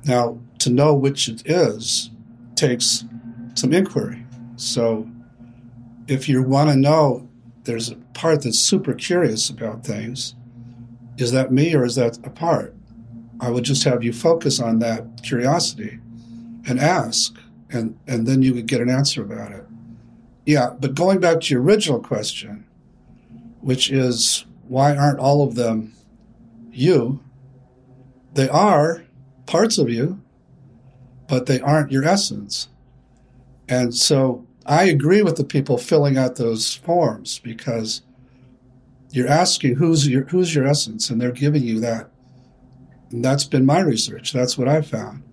[0.05, 2.09] Now, to know which it is
[2.55, 3.05] takes
[3.55, 4.25] some inquiry.
[4.55, 5.09] So,
[6.07, 7.27] if you want to know
[7.65, 10.35] there's a part that's super curious about things.
[11.17, 12.73] Is that me or is that a part?
[13.39, 15.99] I would just have you focus on that curiosity
[16.67, 17.35] and ask,
[17.69, 19.65] and, and then you would get an answer about it.
[20.45, 22.65] Yeah, but going back to your original question,
[23.61, 25.93] which is why aren't all of them
[26.71, 27.19] you?
[28.33, 29.03] They are
[29.45, 30.21] parts of you,
[31.27, 32.67] but they aren't your essence.
[33.67, 38.01] And so I agree with the people filling out those forms because
[39.11, 42.09] you're asking who's your who's your essence, and they're giving you that.
[43.11, 44.33] And that's been my research.
[44.33, 45.23] That's what I found.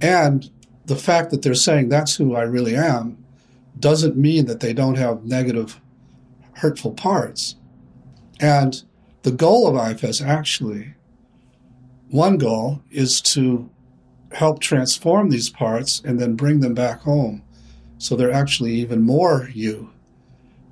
[0.00, 0.50] And
[0.84, 3.24] the fact that they're saying that's who I really am
[3.78, 5.80] doesn't mean that they don't have negative,
[6.54, 7.56] hurtful parts.
[8.38, 8.82] And
[9.22, 10.94] the goal of IFS actually,
[12.10, 13.70] one goal is to
[14.32, 17.42] help transform these parts and then bring them back home
[18.02, 19.90] so they're actually even more you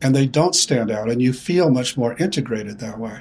[0.02, 3.20] and they don't stand out and you feel much more integrated that way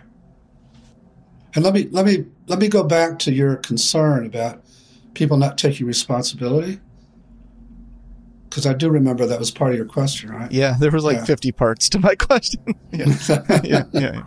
[1.53, 4.63] and let me let me let me go back to your concern about
[5.13, 6.79] people not taking responsibility
[8.49, 11.17] because i do remember that was part of your question right Yeah, there was like
[11.17, 11.25] Yeah.
[11.25, 12.63] 50 parts to my question.
[12.91, 13.13] yeah.
[13.63, 14.23] yeah, yeah.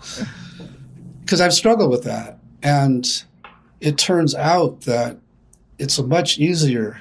[1.20, 2.38] because I've struggled with that.
[2.62, 3.04] And
[3.80, 5.18] it turns out that
[5.78, 7.00] it's a much easier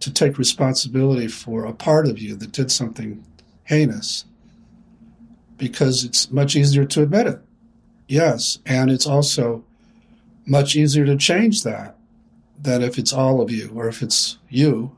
[0.00, 3.24] to take responsibility for a part of you that did something
[3.64, 4.24] heinous
[5.56, 7.40] because it's much easier to admit it.
[8.06, 8.58] Yes.
[8.64, 9.64] And it's also
[10.46, 11.96] much easier to change that.
[12.60, 14.96] than if it's all of you or if it's you.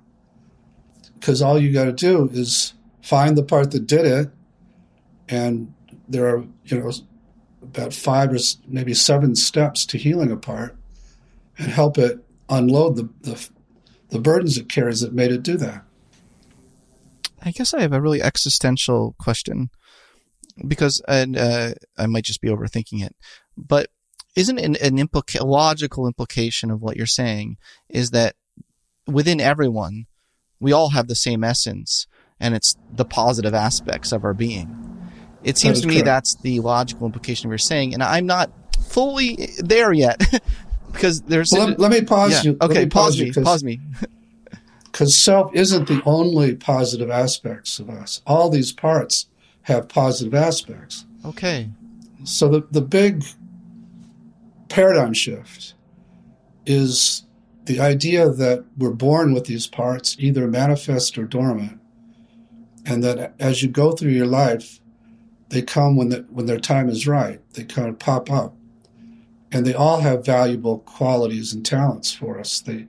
[1.14, 4.30] Because all you got to do is find the part that did it,
[5.28, 5.72] and
[6.08, 6.90] there are, you know,
[7.62, 10.76] about five or maybe seven steps to healing a part
[11.58, 13.48] and help it unload the, the,
[14.10, 15.84] the burdens it carries that made it do that.
[17.42, 19.70] I guess I have a really existential question
[20.66, 23.16] because, and uh, I might just be overthinking it,
[23.56, 23.88] but
[24.36, 27.56] isn't an, an implica- logical implication of what you're saying
[27.88, 28.36] is that
[29.06, 30.06] within everyone,
[30.60, 32.06] we all have the same essence,
[32.38, 34.76] and it's the positive aspects of our being.
[35.42, 36.04] It seems to me correct.
[36.04, 40.20] that's the logical implication of what you're saying, and I'm not fully there yet
[40.92, 41.52] because there's.
[41.52, 42.52] Well, let, let, me pause yeah.
[42.52, 42.58] you.
[42.60, 43.32] Okay, me pause, me.
[43.32, 43.80] Pause me.
[44.92, 48.22] Because self isn't the only positive aspects of us.
[48.26, 49.28] All these parts
[49.62, 51.06] have positive aspects.
[51.24, 51.70] Okay.
[52.24, 53.24] So the the big
[54.68, 55.74] paradigm shift
[56.66, 57.24] is
[57.66, 61.78] the idea that we're born with these parts, either manifest or dormant,
[62.84, 64.80] and that as you go through your life,
[65.50, 67.40] they come when the, when their time is right.
[67.54, 68.54] They kind of pop up,
[69.52, 72.60] and they all have valuable qualities and talents for us.
[72.60, 72.86] They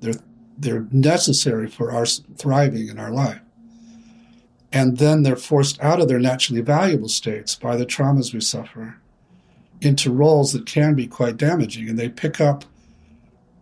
[0.00, 0.20] they're
[0.58, 3.40] they're necessary for our thriving in our life.
[4.72, 8.96] And then they're forced out of their naturally valuable states by the traumas we suffer
[9.80, 11.88] into roles that can be quite damaging.
[11.88, 12.64] And they pick up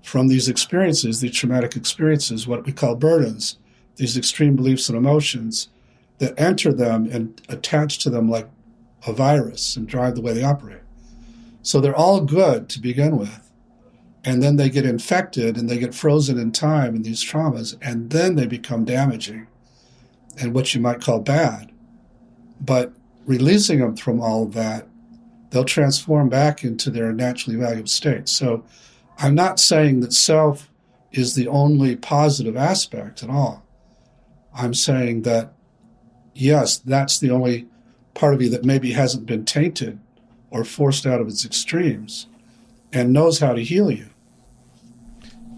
[0.03, 3.59] from these experiences, these traumatic experiences, what we call burdens,
[3.96, 5.68] these extreme beliefs and emotions
[6.18, 8.48] that enter them and attach to them like
[9.07, 10.79] a virus and drive the way they operate.
[11.62, 13.50] So they're all good to begin with.
[14.24, 18.10] And then they get infected and they get frozen in time in these traumas, and
[18.10, 19.46] then they become damaging
[20.38, 21.72] and what you might call bad.
[22.60, 22.92] But
[23.24, 24.86] releasing them from all of that,
[25.50, 28.28] they'll transform back into their naturally valuable state.
[28.28, 28.64] So
[29.18, 30.70] I'm not saying that self
[31.12, 33.64] is the only positive aspect at all.
[34.54, 35.52] I'm saying that
[36.34, 37.66] yes, that's the only
[38.14, 39.98] part of you that maybe hasn't been tainted
[40.50, 42.26] or forced out of its extremes
[42.92, 44.06] and knows how to heal you.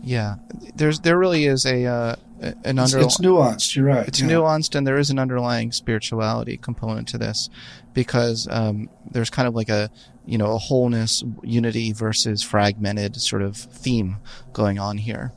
[0.02, 0.36] Yeah,
[0.74, 2.16] there's there really is a uh,
[2.64, 2.98] an under.
[2.98, 3.76] It's, it's, nuanced.
[3.76, 4.06] You're right.
[4.08, 4.28] It's yeah.
[4.28, 7.48] nuanced, and there is an underlying spirituality component to this,
[7.94, 9.90] because um, there's kind of like a
[10.26, 14.16] you know a wholeness, unity versus fragmented sort of theme
[14.52, 15.32] going on here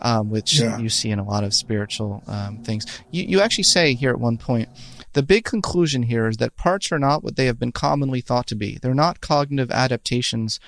[0.00, 0.78] um, which yeah.
[0.78, 2.86] you see in a lot of spiritual um, things.
[3.10, 4.68] You, you actually say here at one point,
[5.18, 8.46] the big conclusion here is that parts are not what they have been commonly thought
[8.46, 8.78] to be.
[8.80, 10.60] They're not cognitive adaptations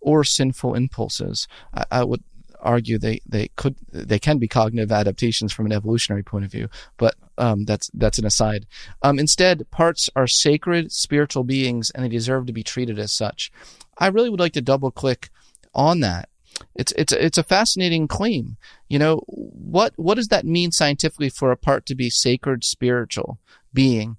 [0.00, 1.46] or sinful impulses.
[1.74, 2.24] I, I would
[2.58, 6.70] argue they, they could they can be cognitive adaptations from an evolutionary point of view,
[6.96, 8.66] but um, that's that's an aside.
[9.02, 13.52] Um, instead, parts are sacred spiritual beings, and they deserve to be treated as such.
[13.98, 15.28] I really would like to double click
[15.74, 16.30] on that
[16.74, 18.56] it's it's it's a fascinating claim.
[18.88, 23.38] You know what what does that mean scientifically for a part to be sacred spiritual
[23.72, 24.16] being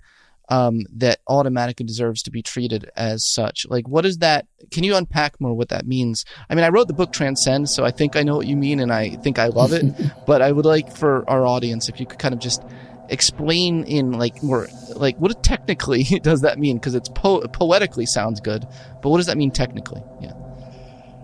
[0.49, 3.65] um, that automatically deserves to be treated as such?
[3.69, 4.47] Like what is that?
[4.71, 6.25] Can you unpack more what that means?
[6.49, 8.79] I mean, I wrote the book Transcend, so I think I know what you mean,
[8.79, 9.85] and I think I love it.
[10.27, 12.63] but I would like for our audience if you could kind of just
[13.09, 18.39] explain in like more like what technically does that mean because it's po- poetically sounds
[18.39, 18.67] good
[19.01, 20.31] but what does that mean technically yeah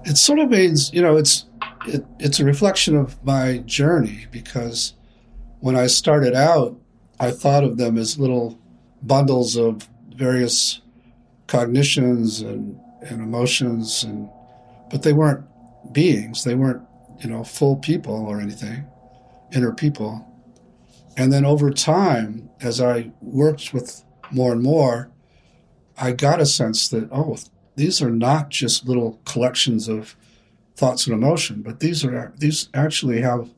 [0.03, 1.45] it sort of means you know it's
[1.87, 4.93] it, it's a reflection of my journey because
[5.59, 6.77] when I started out,
[7.19, 8.59] I thought of them as little
[9.01, 10.81] bundles of various
[11.47, 14.29] cognitions and, and emotions and
[14.89, 15.43] but they weren't
[15.91, 16.43] beings.
[16.43, 16.81] They weren't
[17.19, 18.85] you know full people or anything
[19.53, 20.31] inner people.
[21.17, 25.11] And then over time as i worked with more and more
[25.97, 27.37] i got a sense that oh
[27.75, 30.15] these are not just little collections of
[30.75, 33.49] thoughts and emotion, but these are these actually have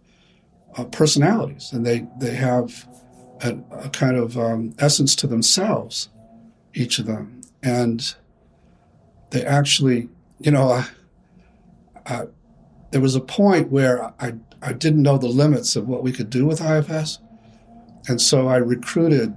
[0.76, 2.88] uh, personalities, and they they have
[3.42, 6.10] a, a kind of um, essence to themselves,
[6.74, 8.16] each of them, and
[9.32, 10.88] they actually, you know, I,
[12.06, 12.24] I,
[12.92, 16.30] there was a point where I I didn't know the limits of what we could
[16.30, 17.20] do with IFS,
[18.08, 19.36] and so I recruited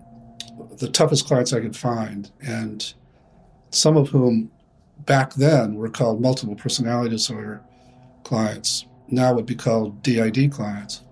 [0.78, 2.92] the toughest clients I could find, and
[3.70, 4.50] some of whom
[5.06, 7.62] back then were called multiple personality disorder
[8.24, 8.86] clients.
[9.08, 11.02] Now would be called DID clients.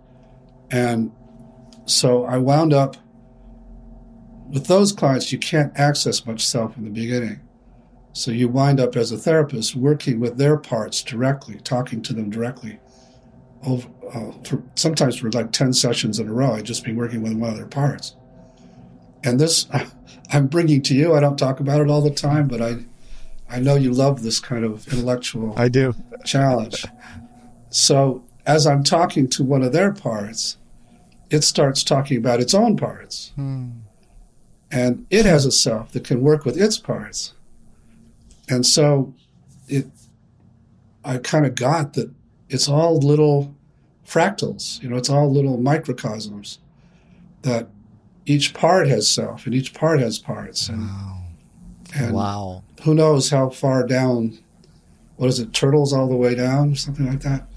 [0.71, 1.11] And
[1.91, 2.97] so I wound up
[4.49, 7.41] with those clients, you can't access much self in the beginning.
[8.13, 12.31] So you wind up as a therapist working with their parts directly, talking to them
[12.31, 12.81] directly.
[13.65, 17.23] Over, uh, for, sometimes for like 10 sessions in a row, I'd just be working
[17.23, 18.17] with one of their parts.
[19.25, 19.67] And this
[20.31, 21.15] I'm bringing to you.
[21.15, 22.79] I don't talk about it all the time, but I
[23.51, 26.85] I know you love this kind of intellectual I do challenge.
[27.71, 30.59] So as I'm talking to one of their parts,
[31.31, 33.33] it starts talking about its own parts.
[33.35, 33.71] Hmm.
[34.71, 37.33] And it has a self that can work with its parts.
[38.49, 39.15] And so
[39.67, 39.87] it
[41.05, 42.11] I kind of got that
[42.51, 43.55] it's all little
[44.07, 46.59] fractals, you know, it's all little microcosms
[47.43, 47.69] that
[48.27, 50.69] each part has self and each part has parts.
[50.69, 50.89] And,
[51.95, 52.63] and wow.
[52.83, 54.39] who knows how far down,
[55.17, 57.48] what is it, turtles all the way down, something like that?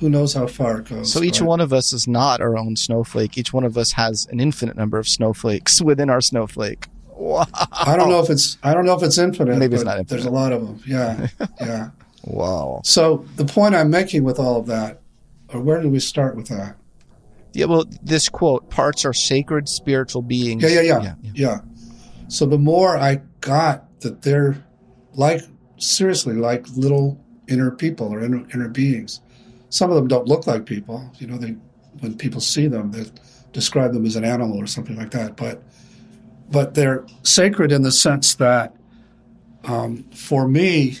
[0.00, 1.12] Who knows how far it goes?
[1.12, 3.36] So each but- one of us is not our own snowflake.
[3.36, 6.86] Each one of us has an infinite number of snowflakes within our snowflake.
[7.14, 7.46] Wow.
[7.72, 9.58] I don't know if it's I don't know if it's infinite.
[9.58, 10.80] Maybe it's not There's a lot of them.
[10.86, 11.26] Yeah,
[11.60, 11.90] yeah.
[12.22, 12.80] Wow.
[12.84, 15.00] So the point I'm making with all of that,
[15.52, 16.76] or where do we start with that?
[17.54, 20.62] Yeah, well, this quote, parts are sacred spiritual beings.
[20.62, 21.58] Yeah, yeah, yeah, yeah,
[22.28, 24.64] So the more I got that they're
[25.14, 25.42] like
[25.78, 27.18] seriously like little
[27.48, 29.20] inner people or inner, inner beings.
[29.70, 31.10] Some of them don't look like people.
[31.18, 31.56] You know, they
[32.00, 33.06] when people see them, they
[33.52, 35.36] describe them as an animal or something like that.
[35.36, 35.62] But
[36.50, 38.74] but they're sacred in the sense that
[39.64, 40.98] um, for me,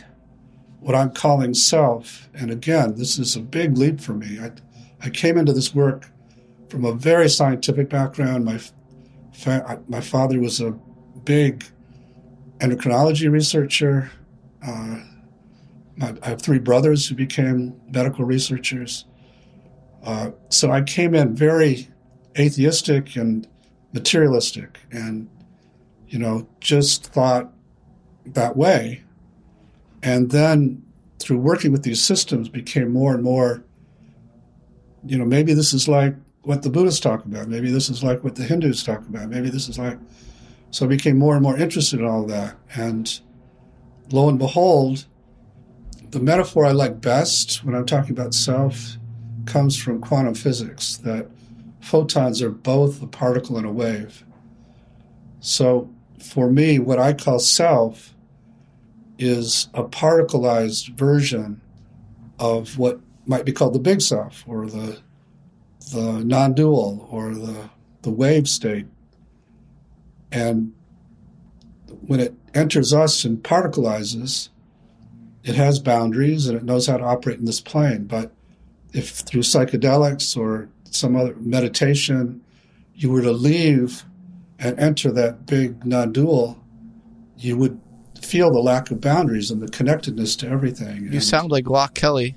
[0.80, 4.38] what I'm calling self, and again, this is a big leap for me.
[4.40, 4.52] I,
[5.00, 6.10] I came into this work
[6.68, 8.44] from a very scientific background.
[8.44, 8.58] My
[9.32, 10.72] fa- my father was a
[11.24, 11.64] big
[12.58, 14.10] endocrinology researcher.
[14.66, 15.00] Uh,
[16.00, 19.04] I have three brothers who became medical researchers.
[20.04, 21.88] Uh, so I came in very
[22.38, 23.48] atheistic and
[23.92, 25.28] materialistic, and
[26.08, 27.52] you know, just thought
[28.24, 29.02] that way.
[30.02, 30.82] And then
[31.18, 33.64] through working with these systems, became more and more.
[35.04, 37.48] You know, maybe this is like what the Buddhists talk about.
[37.48, 39.28] Maybe this is like what the Hindus talk about.
[39.28, 39.98] Maybe this is like.
[40.70, 42.56] So I became more and more interested in all that.
[42.74, 43.20] And
[44.12, 45.06] lo and behold,
[46.10, 48.96] the metaphor I like best when I'm talking about self
[49.46, 51.28] comes from quantum physics that
[51.80, 54.24] photons are both a particle and a wave.
[55.40, 58.14] So for me, what I call self
[59.18, 61.60] is a particleized version
[62.38, 65.00] of what might be called the big self or the
[65.92, 67.70] the non-dual or the
[68.02, 68.86] the wave state
[70.30, 70.72] and
[72.06, 74.50] when it enters us and particleizes
[75.48, 78.32] it has boundaries and it knows how to operate in this plane but
[78.92, 82.40] if through psychedelics or some other meditation
[82.94, 84.04] you were to leave
[84.58, 86.58] and enter that big non-dual
[87.38, 87.80] you would
[88.20, 92.34] feel the lack of boundaries and the connectedness to everything You sound like Loch Kelly.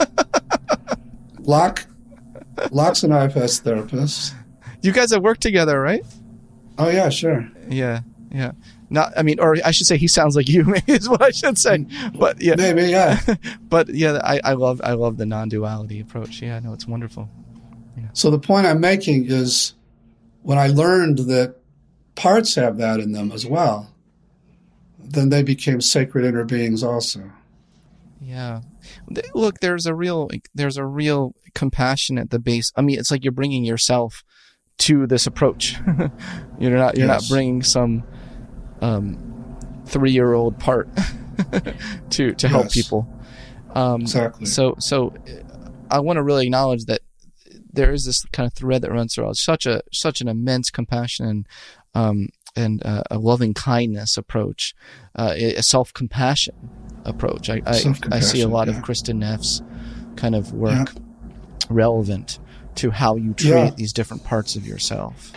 [1.40, 1.86] Loch,
[2.70, 4.34] Loch's an IFS therapist.
[4.82, 6.04] You guys have worked together, right?
[6.78, 7.48] Oh yeah, sure.
[7.68, 8.00] Yeah,
[8.30, 8.52] yeah.
[8.90, 10.64] Not, I mean, or I should say, he sounds like you.
[10.64, 11.78] Maybe is what I should say.
[11.78, 12.18] Mm.
[12.18, 13.20] But yeah, maybe yeah.
[13.68, 16.40] but yeah, I, I love I love the non-duality approach.
[16.40, 17.28] Yeah, i know it's wonderful.
[18.14, 19.74] So the point I'm making is
[20.42, 21.56] when I learned that
[22.14, 23.92] parts have that in them as well,
[24.98, 27.30] then they became sacred inner beings also.
[28.20, 28.62] Yeah.
[29.34, 32.72] Look, there's a real there's a real compassion at the base.
[32.76, 34.24] I mean, it's like you're bringing yourself
[34.78, 35.76] to this approach.
[36.58, 37.22] you're not you're Yes.
[37.22, 38.04] not bringing some
[38.80, 39.16] um,
[39.86, 40.88] three year old part
[42.10, 42.74] to to help Yes.
[42.74, 43.08] people.
[43.74, 44.46] Um, Exactly.
[44.46, 45.14] So so
[45.90, 47.00] I want to really acknowledge that
[47.72, 51.26] there is this kind of thread that runs throughout such a such an immense compassion
[51.26, 51.46] and
[51.94, 54.74] um, and uh, a loving kindness approach,
[55.16, 56.54] uh, a self compassion
[57.04, 57.48] approach.
[57.50, 58.76] I, I, I see a lot yeah.
[58.76, 59.62] of Kristin Neff's
[60.16, 60.90] kind of work
[61.70, 62.38] relevant
[62.76, 63.70] to how you treat Yeah.
[63.70, 65.32] these different parts of yourself.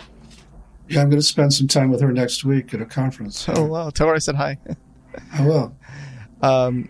[0.88, 3.48] Yeah, I'm going to spend some time with her next week at a conference.
[3.54, 3.90] Oh wow!
[3.90, 4.58] Tell her I said hi.
[5.32, 5.76] I will.
[6.40, 6.88] Um,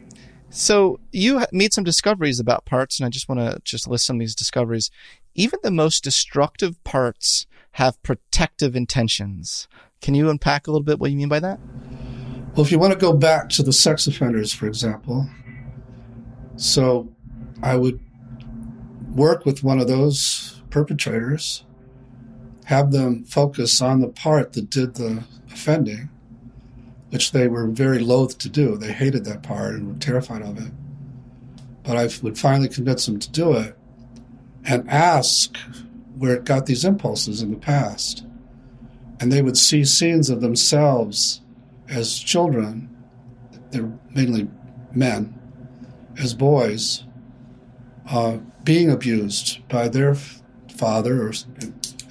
[0.51, 4.17] so you made some discoveries about parts, and I just want to just list some
[4.17, 4.91] of these discoveries.
[5.35, 9.67] Even the most destructive parts have protective intentions.
[10.01, 11.59] Can you unpack a little bit what you mean by that?
[12.55, 15.27] Well, if you want to go back to the sex offenders, for example,
[16.57, 17.11] so
[17.63, 17.99] I would
[19.15, 21.65] work with one of those perpetrators,
[22.65, 26.09] have them focus on the part that did the offending,
[27.11, 28.77] which they were very loath to do.
[28.77, 30.73] They hated that part and were terrified of it.
[31.83, 33.77] But I would finally convince them to do it
[34.65, 35.57] and ask
[36.17, 38.25] where it got these impulses in the past.
[39.21, 41.41] And they would see scenes of themselves
[41.89, 42.89] as children,
[43.71, 44.49] they're mainly
[44.95, 45.39] men,
[46.19, 47.05] as boys,
[48.09, 50.15] uh, being abused by their
[50.77, 51.33] father, or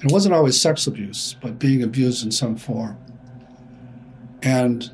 [0.02, 2.98] it wasn't always sex abuse, but being abused in some form.
[4.42, 4.90] And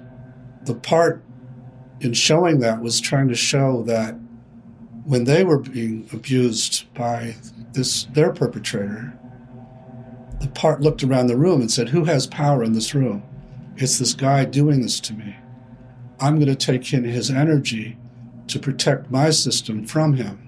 [0.64, 1.24] the part
[2.00, 4.14] in showing that was trying to show that
[5.04, 7.34] when they were being abused by
[7.72, 9.18] this their perpetrator,
[10.40, 13.22] the part looked around the room and said, Who has power in this room?
[13.76, 15.36] It's this guy doing this to me.
[16.20, 17.96] I'm going to take in his energy
[18.48, 20.47] to protect my system from him.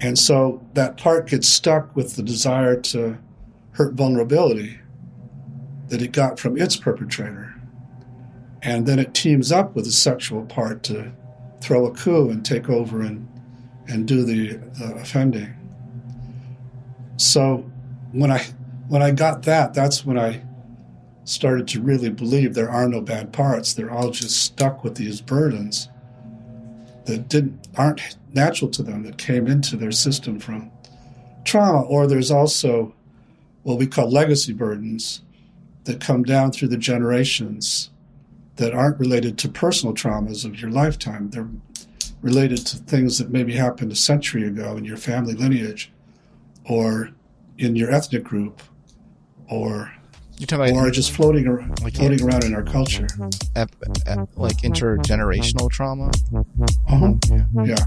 [0.00, 3.18] And so that part gets stuck with the desire to
[3.72, 4.78] hurt vulnerability
[5.88, 7.54] that it got from its perpetrator.
[8.62, 11.12] And then it teams up with the sexual part to
[11.60, 13.28] throw a coup and take over and,
[13.86, 15.54] and do the, the offending.
[17.16, 17.70] So
[18.12, 18.44] when I
[18.88, 20.42] when I got that, that's when I
[21.24, 23.74] started to really believe there are no bad parts.
[23.74, 25.88] They're all just stuck with these burdens
[27.06, 30.70] that didn't aren't natural to them that came into their system from
[31.44, 31.82] trauma.
[31.82, 32.94] Or there's also
[33.64, 35.22] what we call legacy burdens
[35.84, 37.90] that come down through the generations
[38.56, 41.30] that aren't related to personal traumas of your lifetime.
[41.30, 41.48] They're
[42.22, 45.92] related to things that maybe happened a century ago in your family lineage
[46.64, 47.10] or
[47.58, 48.62] in your ethnic group
[49.48, 49.92] or
[50.38, 53.06] You're talking about or just floating around, Like floating around in our culture.
[53.54, 53.70] ep-
[54.06, 56.10] ep- like intergenerational trauma.
[56.88, 57.14] Uh-huh.
[57.64, 57.86] Yeah.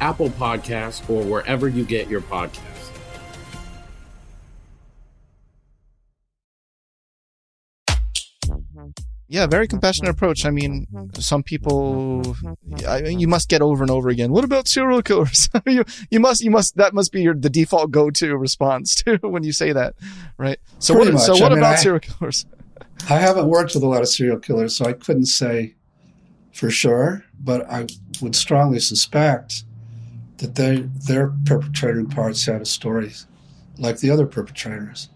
[0.00, 2.90] Apple Podcasts, or wherever you get your podcasts.
[9.26, 10.44] Yeah, very compassionate approach.
[10.44, 10.86] I mean,
[11.18, 12.36] some people,
[12.86, 14.30] I mean, you must get over and over again.
[14.32, 15.48] What about serial killers?
[15.66, 19.42] you, you must, you must, that must be your, the default go-to response to when
[19.42, 19.94] you say that,
[20.36, 20.58] right?
[20.78, 22.46] So Pretty what, so what I mean, about I- serial killers?
[23.08, 25.74] I haven't worked with a lot of serial killers, so I couldn't say
[26.52, 27.86] for sure, but I
[28.22, 29.64] would strongly suspect
[30.38, 33.12] that they their perpetrating parts had a story
[33.78, 35.08] like the other perpetrators.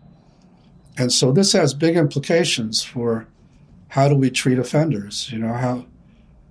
[0.97, 3.27] And so this has big implications for
[3.89, 5.31] how do we treat offenders?
[5.31, 5.87] You know, how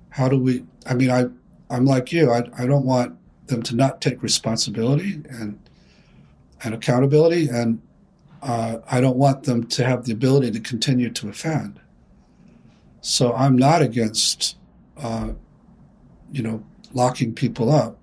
[0.10, 1.28] how do we I mean I
[1.70, 5.60] I'm like you, I I don't want them to not take responsibility and
[6.64, 7.82] and accountability and
[8.42, 11.80] uh, I don't want them to have the ability to continue to offend.
[13.02, 14.58] So I'm not against,
[14.98, 15.32] uh,
[16.32, 16.64] you know,
[16.94, 17.97] locking people up.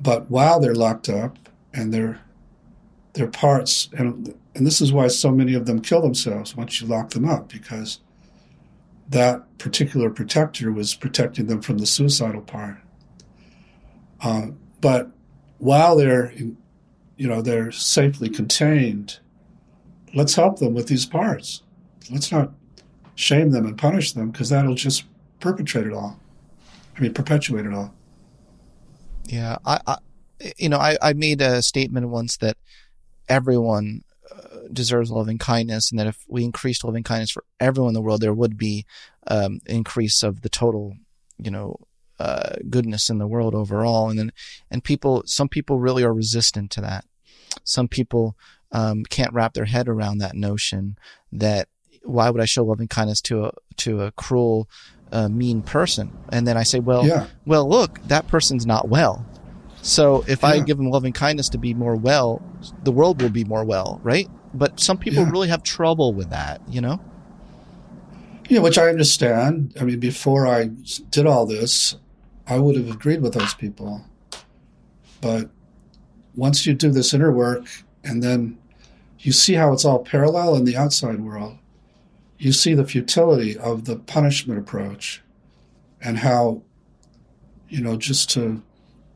[0.00, 1.38] But while they're locked up
[1.72, 2.20] and their
[3.12, 6.86] their parts, and and this is why so many of them kill themselves once you
[6.86, 8.00] lock them up because
[9.08, 12.76] that particular protector was protecting them from the suicidal part.
[14.20, 14.48] Uh,
[14.80, 15.10] but
[15.58, 19.18] while they're, you know, they're safely contained,
[20.14, 21.62] let's help them with these parts.
[22.10, 22.52] Let's not
[23.14, 25.04] shame them and punish them because that'll just
[25.40, 26.18] perpetrate it all.
[26.96, 27.94] I mean, perpetuate it all.
[29.30, 29.96] Yeah, I, I
[30.56, 32.56] you know, I, I made a statement once that
[33.28, 37.94] everyone uh, deserves loving kindness, and that if we increased loving kindness for everyone in
[37.94, 38.86] the world, there would be
[39.26, 40.94] um, increase of the total,
[41.38, 41.76] you know,
[42.18, 44.10] uh, goodness in the world overall.
[44.10, 44.32] And then,
[44.70, 47.04] and people, some people really are resistant to that.
[47.64, 48.36] Some people
[48.72, 50.96] um, can't wrap their head around that notion
[51.32, 51.68] that
[52.02, 54.68] why would I show loving kindness to a to a cruel,
[55.12, 56.10] uh, mean person?
[56.30, 57.26] And then I say, well, yeah.
[57.46, 59.24] well, look, that person's not well.
[59.82, 60.48] So if Yeah.
[60.48, 62.42] I give them loving kindness to be more well,
[62.84, 64.28] the world will be more well, right?
[64.52, 65.30] But some people Yeah.
[65.30, 67.00] really have trouble with that, you know?
[68.48, 69.74] Yeah, which I understand.
[69.80, 70.70] I mean, before I
[71.10, 71.94] did all this,
[72.46, 74.04] I would have agreed with those people.
[75.20, 75.50] But
[76.34, 77.66] once you do this inner work
[78.02, 78.58] and then
[79.20, 81.58] you see how it's all parallel in the outside world,
[82.40, 85.22] you see the futility of the punishment approach
[86.00, 86.62] and how,
[87.68, 88.62] you know, just to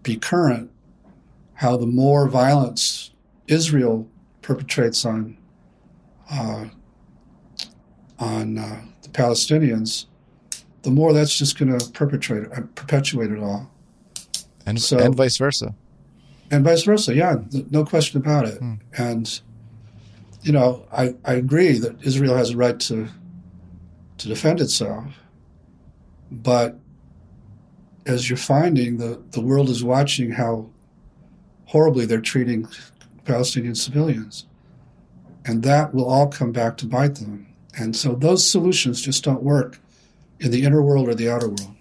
[0.02, 0.70] be current,
[1.54, 3.12] how the more violence
[3.48, 4.06] Israel
[4.42, 5.38] perpetrates on
[6.30, 6.66] uh,
[8.18, 10.06] on uh, the Palestinians,
[10.82, 13.70] the more that's just going to perpetrate uh, perpetuate it all,
[14.66, 15.74] And, So- and vice versa.
[16.50, 17.14] and vice versa.
[17.14, 18.60] Yeah, th- no question about it.
[18.98, 19.40] And
[20.44, 23.08] you know, I, I agree that Israel has a right to
[24.18, 25.06] to defend itself,
[26.30, 26.78] but
[28.06, 30.68] as you're finding, the the world is watching how
[31.64, 32.68] horribly they're treating
[33.24, 34.46] Palestinian civilians,
[35.46, 37.46] and that will all come back to bite them.
[37.76, 39.80] And so those solutions just don't work
[40.40, 41.73] in the inner world or the outer world.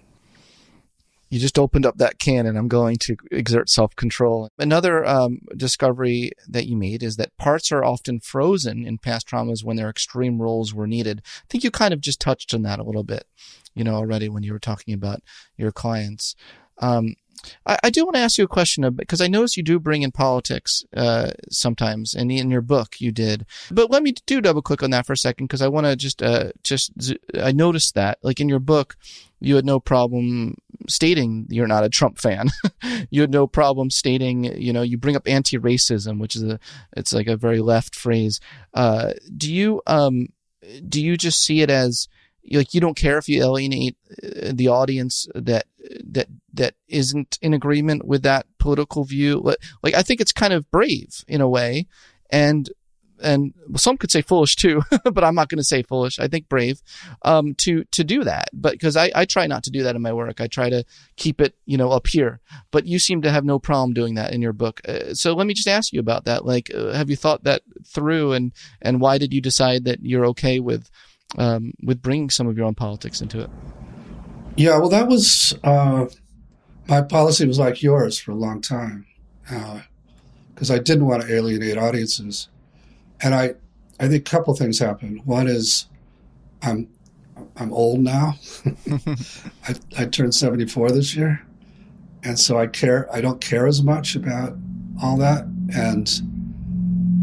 [1.34, 4.50] You just opened up that can, and I'm going to exert self control.
[4.60, 9.64] Another um, discovery that you made is that parts are often frozen in past traumas
[9.64, 11.24] when their extreme roles were needed.
[11.26, 13.26] I think you kind of just touched on that a little bit,
[13.74, 15.22] you know, already when you were talking about
[15.58, 16.36] your clients.
[16.78, 17.16] Um,
[17.66, 20.02] I, I do want to ask you a question because I notice you do bring
[20.02, 23.46] in politics uh, sometimes, and in your book you did.
[23.72, 25.96] But let me do double click on that for a second because I want to
[25.96, 26.92] just uh, just
[27.40, 28.98] I noticed that like in your book
[29.40, 30.56] you had no problem
[30.88, 32.50] stating you're not a Trump fan.
[33.10, 36.60] you had no problem stating you know you bring up anti-racism, which is a
[36.96, 38.40] it's like a very left phrase.
[38.74, 40.28] Uh, do you um
[40.88, 42.08] do you just see it as
[42.52, 45.66] like you don't care if you alienate uh, the audience that
[46.06, 49.54] that that isn't in agreement with that political view.
[49.82, 51.88] Like, i think it's kind of brave in a way
[52.30, 52.70] and
[53.22, 56.20] and some could say foolish too but i'm not going to say foolish.
[56.20, 56.82] I think brave
[57.22, 58.50] um to to do that.
[58.52, 60.42] But because I, I try not to do that in my work.
[60.42, 60.84] I try to
[61.16, 62.42] keep it you know up here.
[62.72, 64.82] But you seem to have no problem doing that in your book.
[64.88, 66.46] Uh, so let me just ask you about that.
[66.46, 68.34] Like uh, have you thought that through?
[68.34, 70.90] And and why did you decide that you're okay with
[71.38, 73.50] um, with bringing some of your own politics into it.
[74.56, 76.06] Yeah, well, that was uh,
[76.88, 79.06] my policy was like yours for a long time
[80.54, 82.50] because I didn't want to alienate audiences,
[83.22, 83.56] and I
[84.00, 85.22] I think a couple things happened.
[85.26, 85.88] One is
[86.62, 86.88] I'm
[87.56, 88.36] I'm old now.
[89.68, 91.46] I, I turned 74 this year,
[92.24, 93.14] and so I care.
[93.14, 94.56] I don't care as much about
[95.02, 96.10] all that, and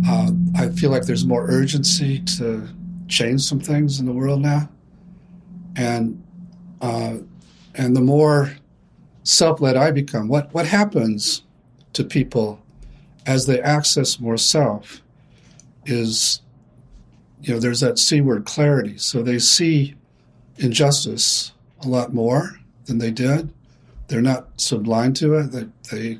[0.06, 2.68] uh, I feel like there's more urgency to
[3.10, 4.68] change some things in the world now,
[5.76, 6.22] and
[6.80, 7.18] uh,
[7.74, 8.52] and the more
[9.22, 11.42] self-led I become, what what happens
[11.92, 12.62] to people
[13.26, 15.02] as they access more self
[15.84, 16.40] is,
[17.42, 18.96] you know, there's that word clarity.
[18.96, 19.94] So they see
[20.56, 21.52] injustice
[21.84, 23.52] a lot more than they did.
[24.08, 25.52] They're not so blind to it.
[25.52, 26.18] They they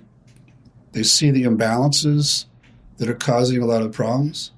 [0.92, 2.46] they see the imbalances
[2.98, 4.52] that are causing a lot of problems.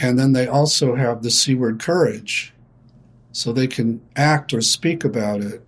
[0.00, 2.52] And then they also have the C word courage.
[3.32, 5.64] So they can act or speak about it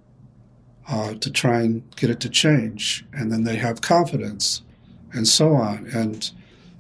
[0.89, 3.05] uh, to try and get it to change.
[3.13, 4.63] And then they have confidence
[5.13, 5.87] and so on.
[5.95, 6.29] And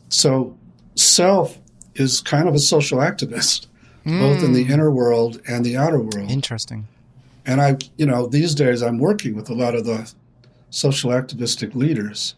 [0.09, 0.57] so
[0.96, 1.59] self
[1.94, 3.66] is kind of a social activist,
[4.05, 4.70] both in the Mm.
[4.70, 6.30] inner world and the outer world.
[6.30, 6.88] Interesting.
[7.46, 10.12] And I, you know, these days I'm working with a lot of the
[10.70, 12.34] social activistic leaders,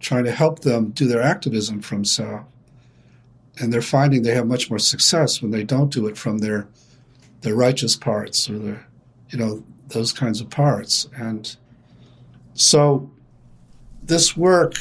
[0.00, 2.44] trying to help them do their activism from self.
[3.60, 6.66] And they're finding they have much more success when they don't do it from their
[7.42, 8.86] their righteous parts or their
[9.30, 11.56] you know those kinds of parts and
[12.54, 13.10] so
[14.02, 14.74] this work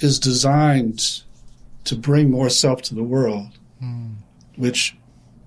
[0.00, 1.22] is designed
[1.84, 4.14] to bring more self to the world Mm.
[4.56, 4.96] which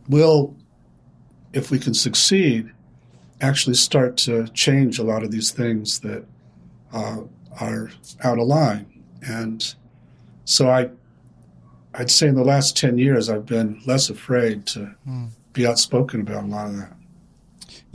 [0.10, 0.56] will
[1.54, 2.70] if we can succeed
[3.40, 6.26] actually start to change a lot of these things that
[6.92, 7.22] uh,
[7.62, 7.90] are
[8.24, 8.86] out of line
[9.26, 9.76] and
[10.44, 10.90] so i
[11.98, 15.30] i'd say in the last 10 years i've been less afraid to Mm.
[15.54, 16.94] be outspoken about a lot of that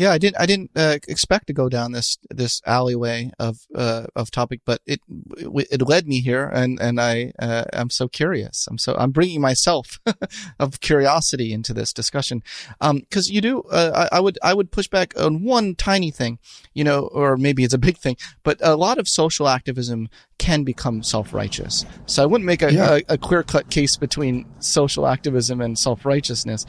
[0.01, 0.41] Yeah, I didn't.
[0.41, 4.81] I didn't uh, expect to go down this this alleyway of uh, of topic, but
[4.87, 5.01] it
[5.37, 8.67] it led me here, and and I uh, I'm so curious.
[8.67, 10.01] I'm so I'm bringing myself
[10.59, 12.43] of curiosity into this discussion,
[12.81, 13.61] because you do.
[13.71, 16.39] Uh, I, I would I would push back on one tiny thing,
[16.73, 20.65] you know, or maybe it's a big thing, but a lot of social activism can
[20.65, 21.85] become self righteous.
[22.07, 23.01] So I wouldn't make a, Yeah.
[23.09, 26.65] a, a clear cut case between social activism and self righteousness.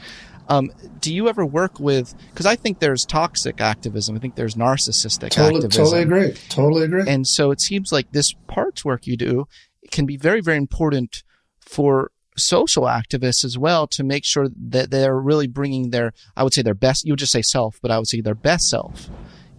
[0.52, 2.14] Um, do you ever work with?
[2.30, 4.16] Because I think there's toxic activism.
[4.16, 5.84] I think there's narcissistic totally, activism.
[5.84, 9.46] totally agree totally agree And so it seems like this parts work you do
[9.90, 11.22] can be very, very important
[11.60, 16.54] for social activists as well to make sure that they're really bringing their, I would
[16.54, 19.08] say their best, you would just say self, but I would say their best self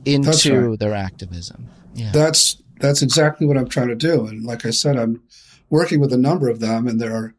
[0.05, 0.79] into right.
[0.79, 1.67] their activism.
[1.93, 2.11] Yeah.
[2.11, 4.25] That's that's exactly what I'm trying to do.
[4.27, 5.21] And like I said, I'm
[5.69, 7.33] working with a number of them, and there are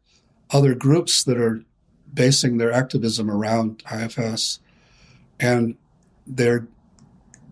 [0.51, 1.63] other groups that are
[2.15, 4.61] basing their activism around IFS,
[5.39, 5.77] and
[6.27, 6.67] there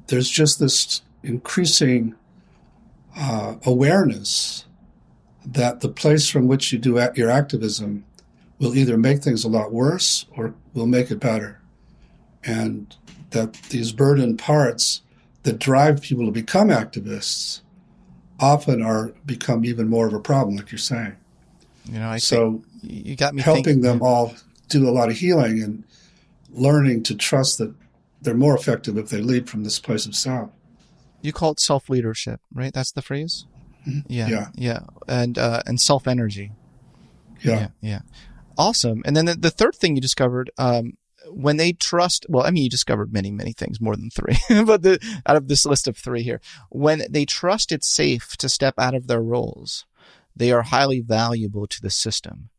[0.07, 2.15] there's just this increasing
[3.17, 4.65] uh, awareness
[5.45, 8.05] that the place from which you do your activism
[8.59, 11.61] will either make things a lot worse or will make it better,
[12.45, 12.97] and
[13.31, 15.03] that these burdened parts
[15.43, 17.61] that drive people to become activists
[18.39, 21.17] often are become even more of a problem, like you're saying.
[21.87, 24.35] You know, I so you got me helping thinking, them all
[24.69, 25.85] do a lot of healing and
[26.51, 27.75] learning to trust that
[28.21, 30.51] they're more effective if they lead from this place of self.
[31.21, 32.73] You call it self leadership, right?
[32.73, 33.47] That's the phrase.
[34.07, 34.49] Yeah, Yeah.
[34.55, 36.53] yeah, and uh, and self energy.
[37.43, 37.59] Yeah.
[37.59, 38.01] yeah, yeah.
[38.57, 39.03] Awesome.
[39.05, 40.93] And then the, the third thing you discovered, um,
[41.29, 44.83] when they trust, well, I mean, you discovered many, many things, more than three, but
[44.83, 46.41] the, out of this list of three here,
[46.71, 49.85] when they trust it's safe to step out of their roles,
[50.37, 52.51] they are highly valuable to the system.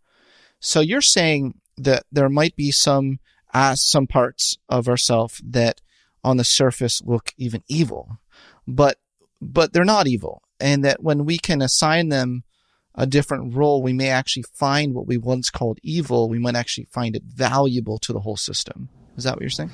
[0.60, 3.20] So you're saying that there might be some,
[3.54, 5.82] uh, some parts of ourself that
[6.24, 8.18] on the surface look even evil,
[8.68, 8.98] but,
[9.42, 10.42] but they're not evil.
[10.60, 12.44] And that when we can assign them
[12.96, 16.30] a different role, we may actually find what we once called evil.
[16.30, 18.90] We might actually find it valuable to the whole system.
[19.18, 19.72] Is that what you're saying?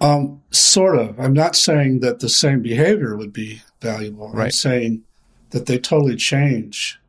[0.00, 1.18] Um, sort of.
[1.18, 4.32] I'm not saying that the same behavior would be valuable.
[4.34, 5.02] I'm saying
[5.50, 7.00] that they totally change.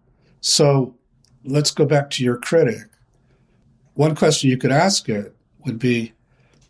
[0.42, 0.96] So
[1.44, 2.88] let's go back to your critic.
[4.02, 6.14] One question you could ask it would be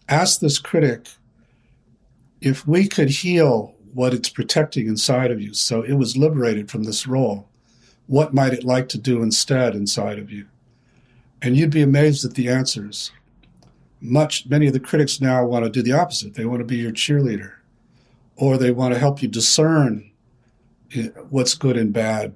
[0.09, 1.07] ask this critic
[2.41, 5.53] if we could heal what it's protecting inside of you.
[5.53, 7.47] So it was liberated from this role,
[8.07, 10.47] what might it like to do instead inside of you?
[11.41, 13.13] And you'd be amazed at the answers.
[14.01, 16.33] Much many of the critics now want to do the opposite.
[16.33, 17.53] They want to be your cheerleader
[18.35, 20.11] or they want to help you discern
[20.93, 22.35] eh, what's good and bad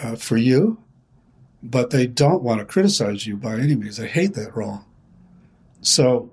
[0.00, 0.78] uh, for you
[1.68, 4.84] but they don't want to criticize you by any means they hate that role
[5.80, 6.30] so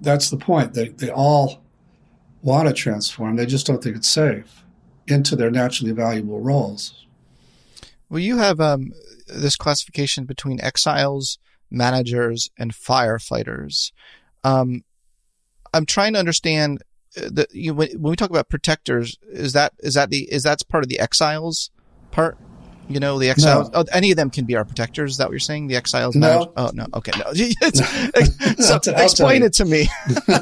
[0.00, 1.62] that's the point they, they all
[2.42, 4.64] want to transform they just don't think it's safe
[5.06, 7.02] into their naturally valuable roles
[8.12, 8.92] Well, you have um,
[9.26, 11.38] this classification between exiles,
[11.70, 13.90] managers, and firefighters.
[14.44, 14.84] Um,
[15.72, 16.82] I'm trying to understand
[17.16, 19.16] uh, the you, when, we talk about protectors.
[19.30, 21.70] Is that is that the is that's part of the exiles
[22.10, 22.36] part?
[22.88, 23.70] You know, the exiles.
[23.72, 25.12] Oh, any of them can be our protectors.
[25.12, 25.68] Is that what you're saying?
[25.68, 26.14] The exiles.
[26.14, 26.52] No.
[26.56, 26.86] oh no.
[26.94, 27.12] Okay.
[27.18, 27.32] No.
[28.58, 29.88] So I'll t- I'll explain it to me.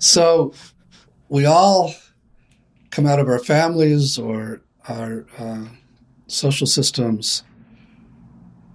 [0.00, 0.52] so
[1.28, 1.94] we all
[2.90, 5.64] come out of our families or our uh,
[6.26, 7.42] social systems,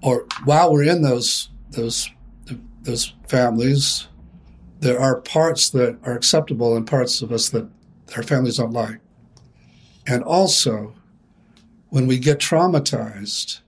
[0.01, 2.09] or while we're in those those
[2.83, 4.07] those families,
[4.79, 7.67] there are parts that are acceptable and parts of us that
[8.15, 8.99] our families don't like.
[10.05, 10.93] And also,
[11.93, 13.59] when we get traumatized,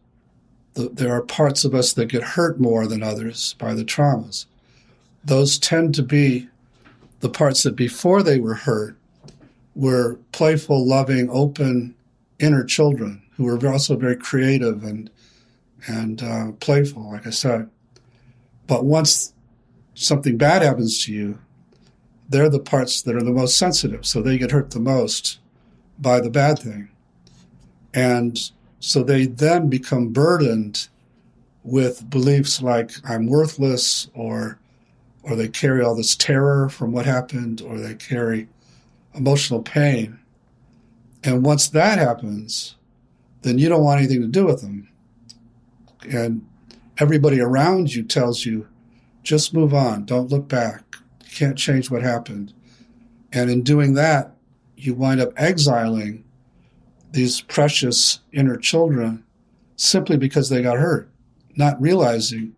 [0.74, 4.48] the, there are parts of us that get hurt more than others by the traumas.
[5.24, 6.50] Those tend to be
[7.20, 8.98] the parts that before they were hurt
[9.76, 11.94] were playful, loving, open
[12.40, 15.12] inner children who were also very creative and
[15.86, 17.70] and uh, playful, like I said.
[18.66, 19.36] But once
[19.94, 21.38] something bad happens to you,
[22.28, 25.38] they're the parts that are the most sensitive, so they get hurt the most
[26.00, 26.90] by the bad thing,
[27.96, 30.90] and so they then become burdened
[31.64, 34.60] with beliefs like I'm worthless or
[35.24, 38.48] or they carry all this terror from what happened or they carry
[39.16, 40.20] emotional pain.
[41.24, 42.76] And once that happens,
[43.42, 44.88] then you don't want anything to do with them.
[46.08, 46.48] And
[47.00, 48.68] everybody around you tells you,
[49.24, 50.84] just move on, don't look back.
[51.24, 52.54] You can't change what happened.
[53.34, 54.36] And in doing that,
[54.76, 56.25] you wind up exiling
[57.16, 59.24] these precious inner children
[59.78, 61.10] simply because they got hurt,
[61.56, 62.54] not realizing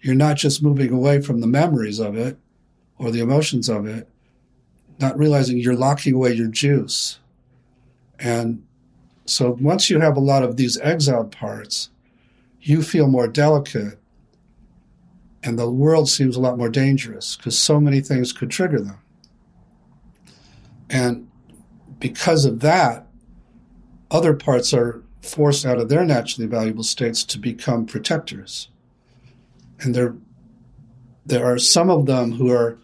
[0.00, 2.38] you're not just moving away from the memories of it
[2.98, 4.08] or the emotions of it,
[5.00, 7.18] not realizing you're locking away your juice.
[8.18, 8.64] And
[9.24, 11.88] so once you have a lot of these exiled parts,
[12.60, 13.98] you feel more delicate
[15.42, 18.98] and the world seems a lot more dangerous because so many things could trigger them.
[20.88, 21.28] And
[21.98, 23.06] because of that,
[24.12, 28.68] other parts are forced out of their naturally valuable states to become protectors.
[29.80, 30.14] And there,
[31.24, 32.78] there are some of them who are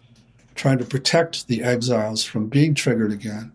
[0.55, 3.51] trying to protect the exiles from being triggered again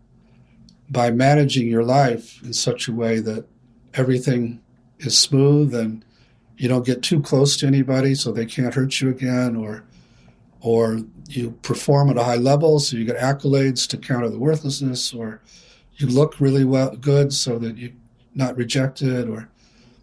[0.89, 3.45] by managing your life in such a way that
[3.93, 4.63] everything
[5.01, 6.05] is smooth and
[6.57, 9.85] you don't get too close to anybody so they can't hurt you again or
[10.61, 15.13] or you perform at a high level so you get accolades to counter the worthlessness
[15.13, 15.43] or
[15.97, 17.93] you look really well good so that you're
[18.35, 19.49] not rejected or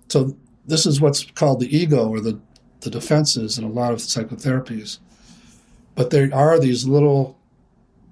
[0.07, 0.35] so
[0.65, 2.39] this is what's called the ego or the
[2.81, 4.97] the defenses in a lot of psychotherapies.
[5.93, 7.37] But there are these little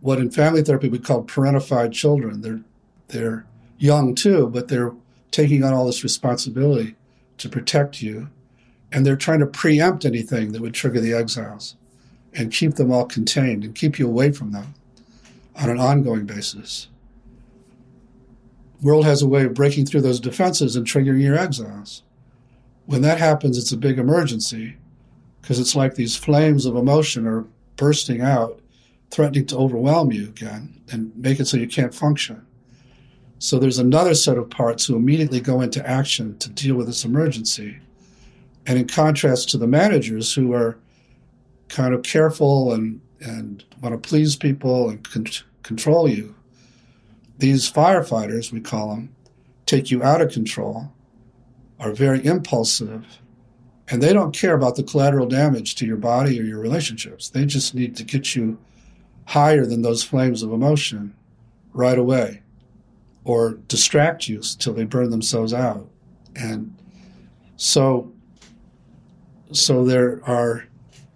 [0.02, 2.42] what in family therapy we call parentified children.
[2.42, 2.62] They're
[3.10, 3.46] they're
[3.78, 4.94] young too but they're
[5.32, 6.96] taking on all this responsibility
[7.38, 8.30] to protect you
[8.92, 11.76] and they're trying to preempt anything that would trigger the exiles
[12.34, 14.74] and keep them all contained and keep you away from them
[15.56, 16.90] on an ongoing basis
[18.82, 22.04] world has a way of breaking through those defenses and triggering your exiles.
[22.86, 24.78] When that happens, it's a big emergency
[25.42, 28.60] because it's like these flames of emotion are bursting out,
[29.12, 32.46] threatening to overwhelm you again and make it so you can't function.
[33.40, 37.06] So there's another set of parts who immediately go into action to deal with this
[37.06, 37.80] emergency.
[38.66, 40.78] And in contrast to the managers who are
[41.70, 45.26] kind of careful and, and want to please people and con-
[45.64, 46.36] control you,
[47.40, 49.16] these firefighters, we call them,
[49.66, 50.92] take you out of control,
[51.80, 53.20] are very impulsive,
[53.88, 57.30] and they don't care about the collateral damage to your body or your relationships.
[57.30, 58.60] They just need to get you
[59.26, 61.16] higher than those flames of emotion
[61.74, 62.44] right away
[63.24, 65.88] or distract you till they burn themselves out.
[66.36, 66.76] And
[67.58, 68.12] so
[69.52, 70.66] so there are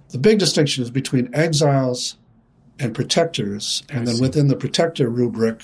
[0.10, 2.18] the big distinction is between exiles
[2.80, 5.64] and protectors, and then within the protector rubric,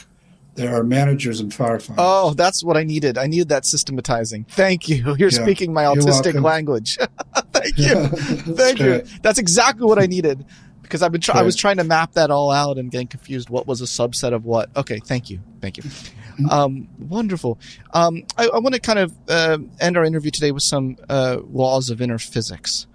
[0.60, 1.96] there are managers and firefighters.
[1.98, 3.18] Oh, that's what I needed.
[3.18, 4.46] I needed that systematizing.
[4.50, 5.16] Thank you.
[5.18, 5.42] You're yeah.
[5.42, 6.98] speaking my autistic language.
[7.54, 8.08] Thank you.
[8.56, 9.04] Thank you.
[9.22, 10.46] That's exactly what I needed
[10.82, 13.50] because I've been try- I was trying to map that all out and getting confused.
[13.50, 14.70] What was a subset of what?
[14.76, 15.00] Okay.
[15.00, 15.40] Thank you.
[15.62, 15.84] Thank you.
[15.84, 16.50] Mm-hmm.
[16.50, 17.60] Um, wonderful.
[17.94, 21.38] Um, I, I want to kind of uh, end our interview today with some uh,
[21.50, 22.88] laws of inner physics.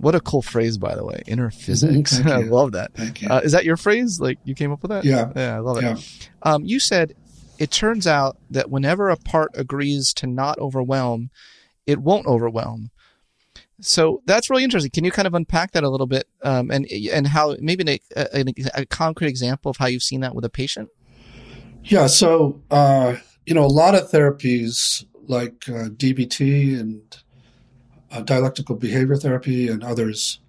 [0.00, 1.22] What a cool phrase, by the way.
[1.26, 2.18] Inner physics.
[2.24, 2.92] I love that.
[3.28, 4.18] Uh, is that your phrase?
[4.18, 5.04] Like you came up with that?
[5.04, 5.30] Yeah.
[5.36, 5.92] Yeah, I love yeah.
[5.92, 6.30] it.
[6.42, 7.14] Um, you said
[7.58, 11.30] it turns out that whenever a part agrees to not overwhelm,
[11.86, 12.90] it won't overwhelm.
[13.82, 14.90] So that's really interesting.
[14.90, 18.40] Can you kind of unpack that a little bit, um, and and how maybe a,
[18.40, 18.44] a,
[18.74, 20.88] a, concrete example of how you've seen that with a patient?
[21.84, 22.06] Yeah.
[22.06, 27.02] So uh, you know, a lot of therapies like uh, DBT and
[28.10, 30.40] uh, dialectical behavior therapy and others,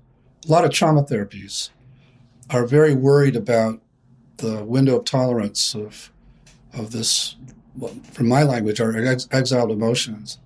[0.47, 1.69] a lot of trauma therapies
[2.49, 3.79] are very worried about
[4.37, 6.11] the window of tolerance of
[6.73, 7.35] of this,
[8.11, 10.39] from my language, are ex- exiled emotions,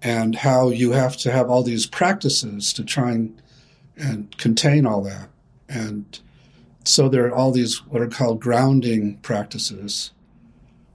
[0.00, 3.42] and how you have to have all these practices to try and,
[3.96, 5.28] and contain all that.
[5.68, 6.18] And
[6.84, 10.12] so there are all these what are called grounding practices,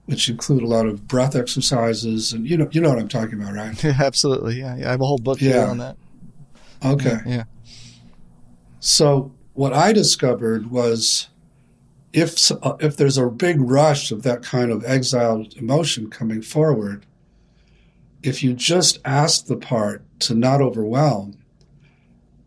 [0.06, 3.40] which include a lot of breath exercises, and you know you know what I'm talking
[3.40, 3.84] about, right?
[3.84, 4.58] Yeah, absolutely.
[4.58, 5.66] Yeah, yeah I have a whole book yeah.
[5.66, 5.96] on that.
[6.84, 7.18] Okay.
[7.26, 7.44] Yeah.
[8.80, 11.28] So what I discovered was
[12.12, 17.04] if uh, if there's a big rush of that kind of exiled emotion coming forward,
[18.22, 21.36] if you just ask the part to not overwhelm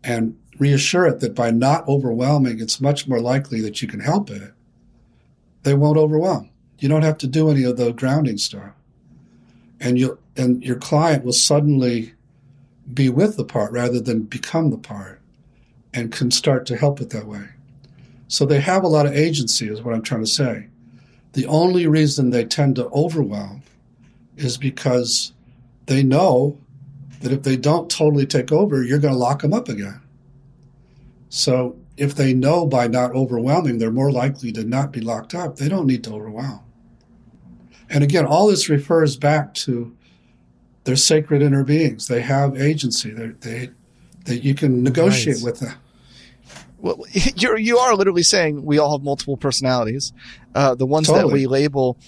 [0.02, 4.30] and reassure it that by not overwhelming, it's much more likely that you can help
[4.30, 4.52] it,
[5.62, 6.49] they won't overwhelm.
[6.80, 8.72] You don't have to do any of the grounding stuff.
[9.78, 12.14] And you and your client will suddenly
[12.92, 15.20] be with the part rather than become the part
[15.94, 17.48] and can start to help it that way.
[18.28, 20.68] So they have a lot of agency, is what I'm trying to say.
[21.32, 23.62] The only reason they tend to overwhelm
[24.36, 25.32] is because
[25.86, 26.58] they know
[27.20, 30.00] that if they don't totally take over, you're going to lock them up again.
[31.28, 35.56] So if they know by not overwhelming, they're more likely to not be locked up.
[35.56, 36.60] They don't need to overwhelm.
[37.90, 39.94] And again, all this refers back to
[40.84, 42.06] their sacred inner beings.
[42.08, 43.10] They have agency.
[43.10, 43.70] They're, they
[44.24, 45.44] they you can negotiate Right.
[45.44, 45.74] with them.
[46.78, 47.04] Well,
[47.36, 50.12] you're you are literally saying we all have multiple personalities.
[50.54, 51.98] Uh, the ones that we label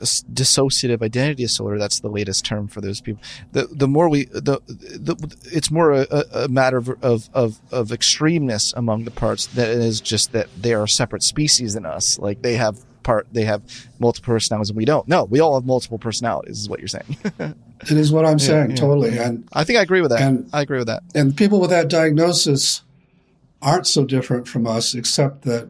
[0.00, 1.78] dissociative identity disorder.
[1.78, 3.22] That's the latest term for those people.
[3.52, 7.60] The the more we the, the it's more a, a- a matter of, of of
[7.70, 11.74] of extremeness among the parts than it is just that they are a separate species
[11.74, 12.18] than us.
[12.18, 13.62] Like they have part they have
[13.98, 15.06] multiple personalities and we don't.
[15.08, 16.58] No, we all have multiple personalities.
[16.60, 17.16] Is what you're saying.
[17.82, 19.14] It is what I'm saying, yeah, totally.
[19.14, 19.28] yeah.
[19.28, 20.20] And I think I agree with that.
[20.20, 21.02] And- I agree with that.
[21.14, 22.82] and people with that diagnosis
[23.62, 25.66] aren't so different from us, except that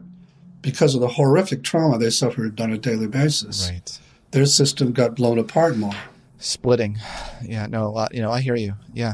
[0.61, 3.97] because of the horrific trauma they suffered on a daily basis, Right.
[4.31, 5.93] their system got blown apart more.
[6.37, 6.99] splitting.
[7.45, 8.73] Yeah, no, a lot, you know, I hear you.
[8.93, 9.13] Yeah.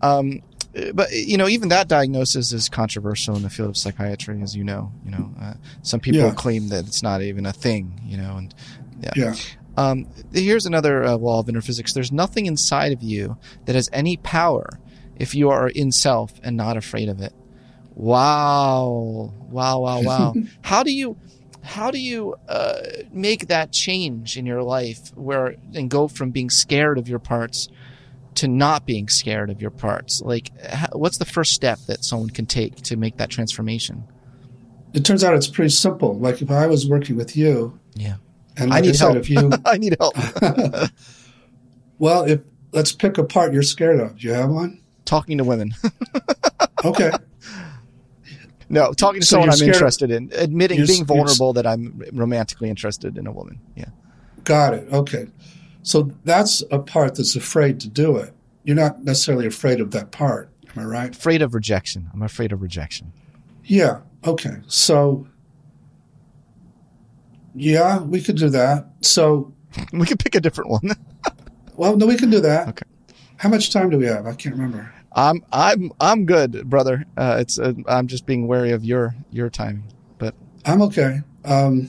[0.00, 0.40] Um,
[0.94, 4.64] but you know, even that diagnosis is controversial in the field of psychiatry, as you
[4.64, 4.92] know.
[5.04, 6.30] You know, uh, some people Yeah.
[6.34, 8.00] claim that it's not even a thing.
[8.04, 8.54] You know, and
[9.02, 9.12] yeah.
[9.16, 9.34] Yeah.
[9.76, 11.92] Um, here's another uh, law of inner physics.
[11.92, 14.80] There's nothing inside of you that has any power
[15.16, 17.32] if you are in self and not afraid of it.
[17.94, 20.34] Wow, wow, wow, wow.
[20.62, 21.16] how do you,
[21.62, 22.78] how do you uh,
[23.12, 27.68] make that change in your life where and go from being scared of your parts
[28.38, 30.20] to not being scared of your parts?
[30.22, 30.50] Like,
[30.92, 34.04] what's the first step that someone can take to make that transformation?
[34.94, 36.18] It turns out it's pretty simple.
[36.18, 38.16] Like if I was working with you, Yeah.
[38.56, 39.16] and I like I, need said, help.
[39.18, 40.14] if you, I need help.
[41.98, 42.40] well, if
[42.72, 44.16] let's pick a part you're scared of.
[44.18, 44.80] Do you have one?
[45.04, 45.74] Talking to women.
[46.84, 47.10] Okay.
[48.68, 53.18] No, talking to So someone I'm interested in, admitting, being vulnerable that I'm romantically interested
[53.18, 53.58] in a woman.
[53.74, 53.86] Yeah.
[54.44, 54.92] Got it.
[54.92, 55.26] Okay.
[55.88, 58.34] So that's a part that's afraid to do it.
[58.62, 60.50] You're not necessarily afraid of that part.
[60.76, 61.16] Am I right?
[61.16, 62.10] Afraid of rejection.
[62.12, 63.10] I'm afraid of rejection.
[63.64, 64.00] Yeah.
[64.26, 64.58] Okay.
[64.66, 65.26] So,
[67.54, 68.90] yeah, we could do that.
[69.00, 69.54] So,
[69.94, 70.90] we could pick a different one.
[71.76, 72.68] well, no, we can do that.
[72.68, 72.84] Okay.
[73.38, 74.26] How much time do we have?
[74.26, 74.92] I can't remember.
[75.12, 77.06] I'm I'm I'm good, brother.
[77.16, 79.84] Uh, it's uh, I'm just being wary of your your timing.
[80.18, 80.34] But
[80.66, 81.22] I'm okay.
[81.46, 81.88] Um,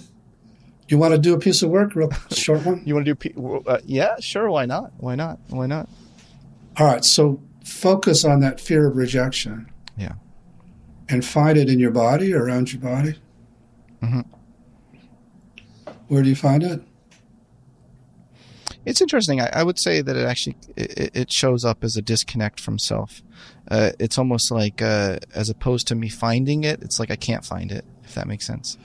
[0.89, 2.81] you want to do a piece of work, real short one?
[2.85, 3.63] you want to do?
[3.67, 4.49] Uh, yeah, sure.
[4.49, 4.91] Why not?
[4.97, 5.39] Why not?
[5.49, 5.87] Why not?
[6.77, 7.03] All right.
[7.05, 10.13] So focus on that fear of rejection Yeah.
[11.07, 13.15] and find it in your body, around your body.
[14.01, 14.25] Mhm.
[16.07, 16.81] Where do you find it?
[18.85, 19.41] It's interesting.
[19.41, 22.79] I, I would say that it actually it, it shows up as a disconnect from
[22.79, 23.21] self.
[23.69, 27.45] Uh, it's almost like uh, as opposed to me finding it, it's like I can't
[27.45, 27.85] find it.
[28.03, 28.77] If that makes sense.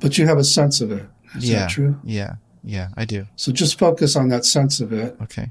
[0.00, 1.06] But you have a sense of it.
[1.36, 1.60] Is yeah.
[1.60, 1.98] that true?
[2.04, 2.34] Yeah.
[2.62, 2.88] Yeah.
[2.96, 3.26] I do.
[3.36, 5.50] So just focus on that sense of it Okay.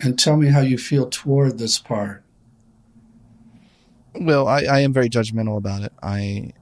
[0.00, 2.22] and tell me how you feel toward this part.
[4.14, 5.92] Well, I, I am very judgmental about it.
[6.02, 6.52] I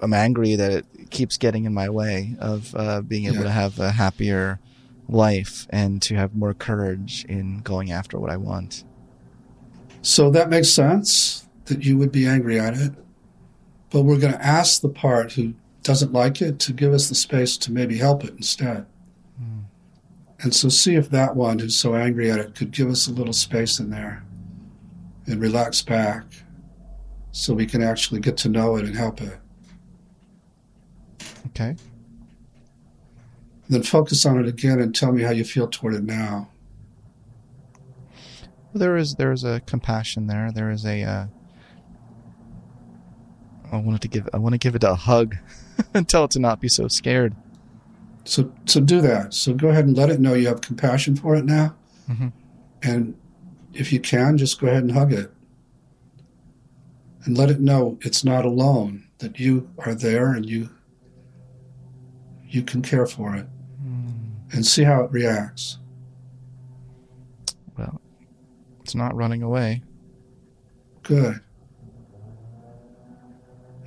[0.00, 3.42] I'm angry that it keeps getting in my way of uh, being able Yeah.
[3.44, 4.58] to have a happier
[5.08, 8.84] life and to have more courage in going after what I want.
[10.02, 12.92] So that makes sense that you would be angry at it.
[13.90, 17.14] But we're going to ask the part who doesn't like it to give us the
[17.14, 18.86] space to maybe help it instead.
[20.42, 23.12] And so see if that one who's so angry at it could give us a
[23.12, 24.24] little space in there
[25.26, 26.24] and relax back
[27.30, 29.38] so we can actually get to know it and help it.
[31.48, 31.76] Okay.
[33.68, 36.48] Then focus on it again and tell me how you feel toward it now.
[38.72, 40.50] There is there is a compassion there.
[40.52, 41.02] There is a.
[41.02, 41.26] Uh,
[43.72, 45.36] I wanted to give I want to give it a hug
[45.94, 47.34] and tell it to not be so scared.
[48.24, 49.34] So, so do that.
[49.34, 51.74] So go ahead and let it know you have compassion for it now.
[52.08, 52.32] Mhm.
[52.82, 53.14] And
[53.72, 55.32] if you can, just go ahead and hug it.
[57.24, 60.70] And let it know it's not alone, that you are there and you
[62.48, 63.46] you can care for it.
[64.52, 65.78] And see how it reacts.
[67.78, 68.00] Well,
[68.80, 69.82] it's not running away.
[71.04, 71.40] Good.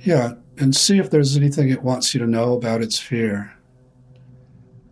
[0.00, 3.52] Yeah, and see if there's anything it wants you to know about its fear.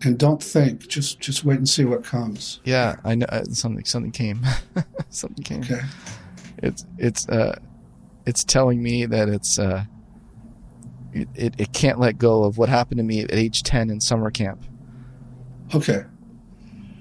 [0.04, 2.60] And don't think, just just wait and see what comes.
[2.64, 3.84] Yeah, I know uh, something.
[3.84, 4.44] Something came.
[5.10, 5.60] something came.
[5.60, 5.80] Okay.
[6.58, 7.56] It's it's uh,
[8.26, 9.84] it's telling me that it's uh,
[11.12, 14.00] it, it it can't let go of what happened to me at age ten in
[14.00, 14.64] summer camp.
[15.72, 16.02] Okay.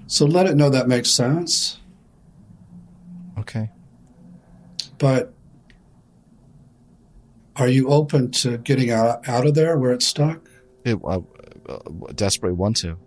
[0.05, 1.79] So let it know that makes sense.
[3.39, 3.71] Okay.
[4.99, 5.33] But
[7.55, 10.47] are you open to getting out, out of there where it's stuck?
[10.85, 11.19] It uh,
[11.69, 11.77] uh,
[12.15, 12.97] desperately want to,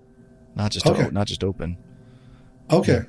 [0.55, 1.05] not just Okay.
[1.07, 1.77] o- not just open.
[2.71, 3.03] Okay.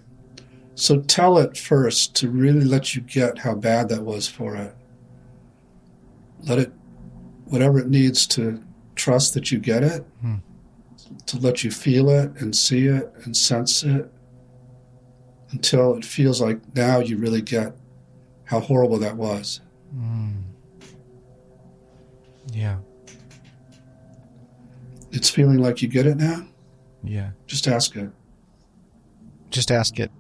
[0.76, 4.76] So tell it first to really let you get how bad that was for it.
[6.44, 6.72] Let it,
[7.46, 8.62] whatever it needs to
[8.96, 10.36] trust that you get it, Hmm.
[11.28, 14.12] to let you feel it and see it and sense it
[15.52, 17.76] until it feels like now you really get
[18.46, 19.62] how horrible that was.
[19.96, 20.44] Mm.
[22.52, 22.78] Yeah.
[25.12, 26.46] It's feeling like you get it now?
[27.04, 27.32] Yeah.
[27.48, 28.10] Just ask it.
[29.50, 30.12] Just ask it.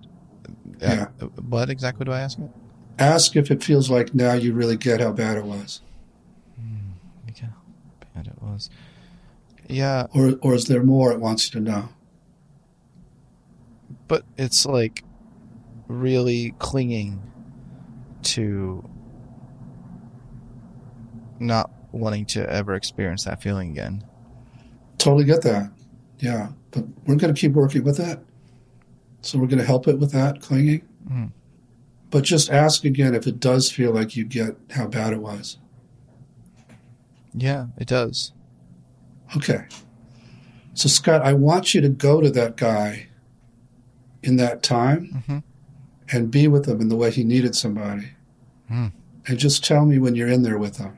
[0.82, 1.08] Yeah.
[1.22, 2.50] Uh, what exactly do I ask it?
[2.98, 5.82] Ask if it feels like now you really get how bad it was.
[7.28, 7.50] Look how
[8.14, 8.70] bad it was.
[9.68, 11.90] Yeah, Or, or is there more it wants you to know?
[14.08, 15.04] but it's like
[15.88, 17.20] really clinging
[18.22, 18.88] to
[21.40, 24.04] not wanting to ever experience that feeling again.
[24.98, 25.72] Totally get that.
[26.20, 26.50] Yeah.
[26.72, 28.20] But we're going to keep working with that.
[29.22, 30.84] So we're going to help it with that clinging.
[31.10, 31.32] Mm.
[32.12, 35.58] But just ask again if it does feel like you get how bad it was.
[37.34, 38.32] Yeah, it does.
[39.36, 39.66] Okay.
[40.74, 43.08] So, Scott, I want you to go to that guy
[44.24, 45.43] in that time Mhm.
[46.12, 48.10] and be with him in the way he needed somebody.
[48.72, 48.91] Mm.
[49.28, 50.98] And just tell me when you're in there with him.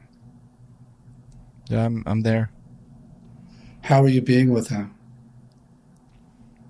[1.70, 2.51] Yeah, I'm I'm there.
[3.82, 4.93] How are you being with him?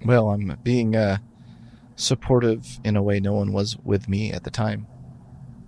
[0.06, 1.18] Well, I'm being uh
[1.96, 4.88] supportive in a way no one was with me at the time.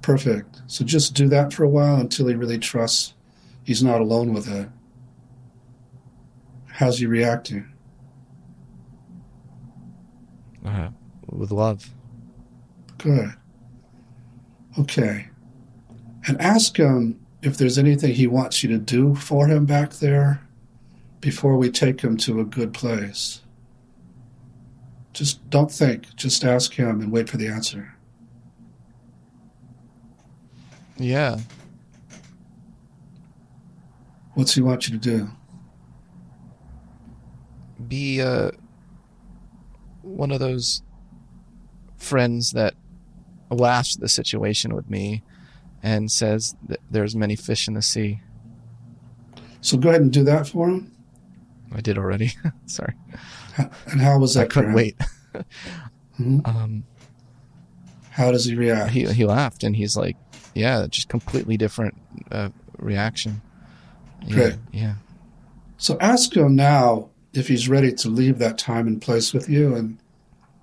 [0.02, 0.62] Perfect.
[0.68, 3.14] So just do that for a while until he really trusts
[3.64, 4.70] he's not alone with it.
[6.66, 7.72] How's he reacting?
[10.66, 10.90] Uh,
[11.28, 11.94] with love.
[12.98, 13.34] Good.
[14.80, 15.28] Okay.
[16.28, 20.42] And ask him if there's anything he wants you to do for him back there
[21.22, 23.42] before we take him to a good place.
[25.14, 26.16] Just don't think.
[26.16, 27.94] Just ask him and wait for the answer.
[30.98, 31.38] Yeah.
[34.34, 35.30] What's he want you to do?
[37.88, 38.52] Be uh
[40.02, 40.84] one of those
[41.98, 42.76] friends that
[43.50, 45.24] laughs at the situation with me
[45.84, 48.22] and says that there's many fish in the sea.
[49.62, 50.92] So go ahead and do that for him.
[51.74, 52.34] I did already.
[52.66, 52.94] Sorry.
[53.58, 54.46] And how was that?
[54.46, 54.98] I couldn't wait.
[56.20, 56.48] Mhm.
[56.48, 56.84] Um
[58.12, 58.92] How does he react?
[58.92, 60.18] he he laughed and he's like,
[60.56, 61.96] "Yeah, just completely different
[62.32, 63.42] uh, reaction."
[64.26, 64.56] Yeah, Great.
[64.74, 64.94] Yeah.
[65.78, 69.76] So ask him now if he's ready to leave that time and place with you
[69.76, 69.98] and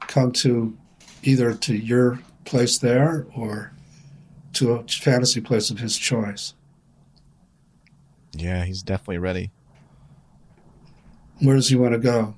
[0.01, 0.77] come to
[1.23, 3.73] either to your place there or
[4.57, 6.55] to a fantasy place of his choice.
[8.33, 9.51] Yeah, he's definitely ready.
[11.41, 12.35] Where does he want to go?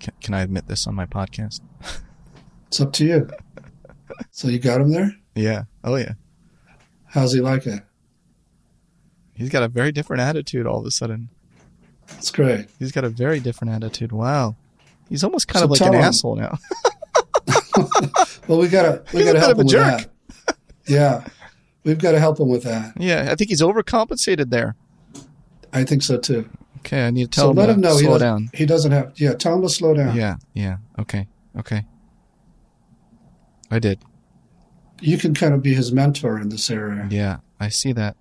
[0.00, 1.60] Can, can I admit this on my podcast?
[2.68, 3.28] It's up to you.
[4.30, 5.12] so you got him there?
[5.34, 5.64] Yeah.
[5.84, 6.12] Oh yeah.
[7.06, 7.82] How's he like it?
[9.34, 11.28] He's got a very different attitude all of a sudden.
[12.08, 12.68] That's great.
[12.78, 14.12] He's got a very different attitude.
[14.12, 14.56] Wow.
[15.08, 16.00] He's almost kind So of like an him.
[16.02, 16.58] asshole now.
[18.48, 20.10] Well, we gotta we He's a gotta help him with jerk.
[20.46, 20.56] that.
[20.86, 21.24] Yeah,
[21.84, 22.94] we've got to help him with that.
[22.96, 24.74] yeah, I think he's overcompensated there.
[25.72, 26.48] I think so too.
[26.78, 28.50] Okay, I need to tell so him let to him know he slow doesn't, down.
[28.54, 29.12] he doesn't have.
[29.20, 30.16] Yeah, tell him to slow down.
[30.16, 30.78] Yeah, yeah.
[30.98, 31.28] Okay,
[31.58, 31.84] okay.
[33.70, 34.00] I did.
[35.00, 37.06] You can kind of be his mentor in this area.
[37.10, 38.16] Yeah, I see that.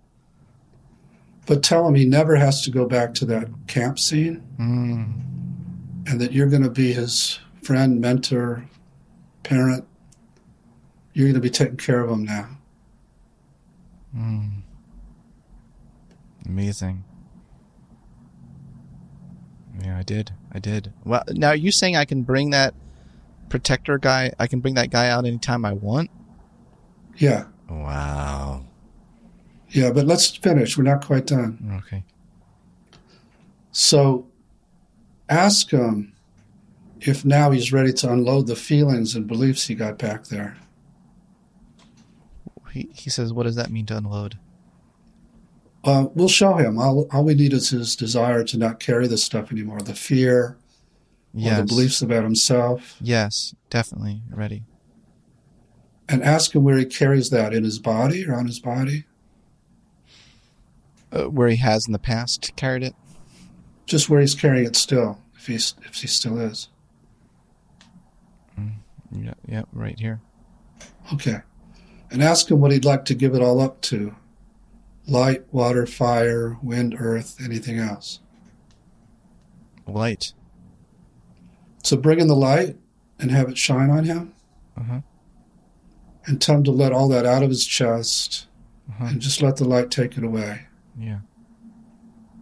[1.48, 6.22] But tell him he never has to go back to that camp scene Mm, and
[6.22, 8.66] that you're going to be his friend, mentor,
[9.44, 9.86] parent.
[11.14, 12.50] You're going to be taking care of them now.
[14.16, 14.62] mm.
[16.46, 17.04] Amazing.
[19.84, 20.32] Yeah, I did.
[20.52, 20.94] I did.
[21.04, 22.74] Well, now are you saying I can bring that
[23.50, 24.32] protector guy?
[24.40, 26.10] I can bring that guy out anytime I want.
[27.18, 27.46] Yeah.
[27.70, 28.66] Wow.
[29.70, 30.78] Yeah, but let's finish.
[30.78, 31.82] We're not quite done.
[31.86, 32.04] Okay.
[33.72, 34.28] So
[35.30, 36.14] ask him
[37.02, 40.58] if now he's ready to unload the feelings and beliefs he got back there.
[42.72, 44.38] He he says, "What does that mean to unload?"
[45.84, 46.78] Uh, we'll show him.
[46.78, 50.58] All, all we need is his desire to not carry this stuff anymore the fear
[51.34, 51.58] Yes.
[51.60, 52.98] the beliefs about himself.
[53.00, 54.64] Yes, definitely ready.
[56.10, 59.06] And ask him where he carries that in his body or on his body.
[61.12, 62.96] Uh, where he has in the past carried it.
[63.86, 66.68] Just where he's carrying it still, if he's if he still is.
[69.12, 70.22] Yeah, yeah, right here.
[71.14, 71.40] Okay.
[72.12, 74.16] And ask him what he'd like to give it all up to.
[75.08, 78.20] Light, water, fire, wind, earth, anything else.
[79.88, 80.34] Light.
[81.84, 82.78] So bring in the light
[83.20, 84.34] and have it shine on him.
[84.78, 85.02] Uh-huh.
[86.26, 88.46] And tell him to let all that out of his chest
[88.90, 89.06] Uh-huh.
[89.06, 90.68] and just let the light take it away.
[90.98, 91.20] Yeah.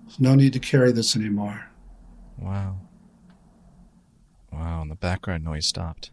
[0.06, 1.68] There's no need to carry this anymore.
[2.38, 2.78] Wow.
[4.52, 6.12] Wow, and the background noise stopped.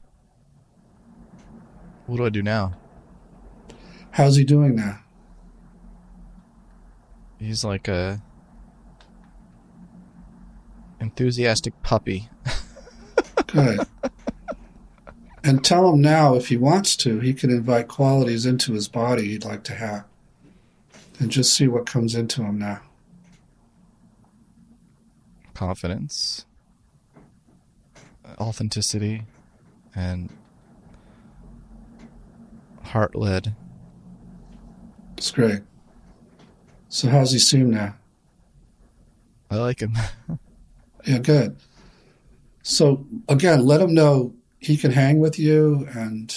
[2.07, 2.75] What do I do now?
[4.11, 5.01] How's he doing now?
[7.39, 8.23] He's like a
[11.01, 12.29] enthusiastic puppy.
[13.47, 13.81] Good.
[15.45, 19.29] and tell him now, if he wants to, he can invite qualities into his body
[19.29, 20.05] he'd like to have.
[21.19, 22.81] And just see what comes into him now.
[25.53, 26.47] Confidence,
[28.39, 29.23] authenticity,
[29.95, 30.31] and
[32.95, 33.57] heart led.
[35.19, 35.63] It's great.
[36.89, 37.97] So, how's he seem now?
[39.51, 39.95] I like him.
[41.07, 41.59] Yeah, good.
[42.63, 46.35] So, again, let him know he can hang with you and,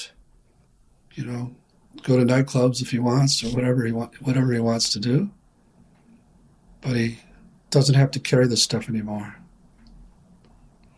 [1.14, 1.56] you know,
[2.04, 5.30] go to nightclubs if he wants or whatever he want, whatever he wants to do.
[6.82, 7.20] But he
[7.70, 9.38] doesn't have to carry this stuff anymore.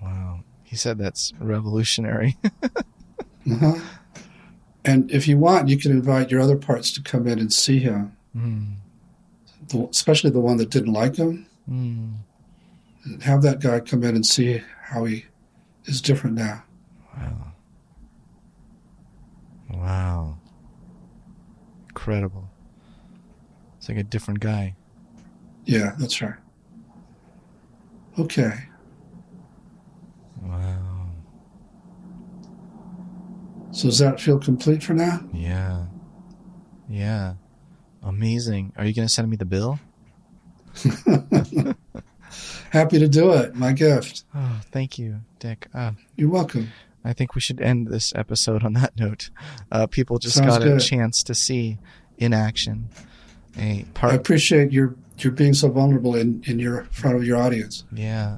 [0.01, 0.39] Wow.
[0.63, 2.37] He said that's revolutionary.
[3.49, 3.79] Uh-huh.
[4.85, 7.79] And if you want, you can invite your other parts to come in and see
[7.79, 8.75] him, Mm.
[9.69, 11.45] the, especially the one that didn't like him.
[11.69, 12.13] Mm.
[13.03, 15.25] And have that guy come in and see how he
[15.85, 16.63] is different now.
[17.17, 17.51] Wow.
[19.71, 20.37] Wow.
[21.89, 22.49] Incredible.
[23.77, 24.75] It's like a different guy.
[25.65, 26.35] Yeah, that's right.
[28.17, 28.53] Okay.
[30.41, 30.88] Wow.
[33.71, 35.21] So does that feel complete for now?
[35.33, 35.85] Yeah.
[36.89, 37.35] Yeah.
[38.03, 38.73] Amazing.
[38.77, 39.79] Are you going to send me the bill?
[42.71, 43.55] Happy to do it.
[43.55, 44.23] My gift.
[44.35, 45.67] Oh, thank you, Dick.
[45.73, 46.69] Uh, You're welcome.
[47.03, 49.29] I think we should end this episode on that note.
[49.71, 51.77] Uh, people just Sounds got a chance to see
[52.17, 52.89] in action
[53.57, 54.13] a part.
[54.13, 57.83] I appreciate your your being so vulnerable in, in your front of your audience.
[57.91, 58.37] Yeah,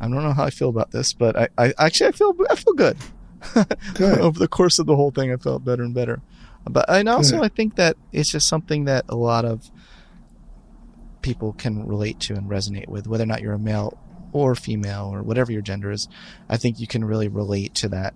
[0.00, 2.54] I don't know how I feel about this, but I, I actually I feel I
[2.56, 2.96] feel good.
[4.00, 6.20] Over the course of the whole thing, I felt better and better.
[6.64, 7.44] But and also Good.
[7.44, 9.70] I think that it's just something that a lot of
[11.22, 13.98] people can relate to and resonate with, whether or not you're a male
[14.32, 16.08] or female or whatever your gender is.
[16.48, 18.14] I think you can really relate to that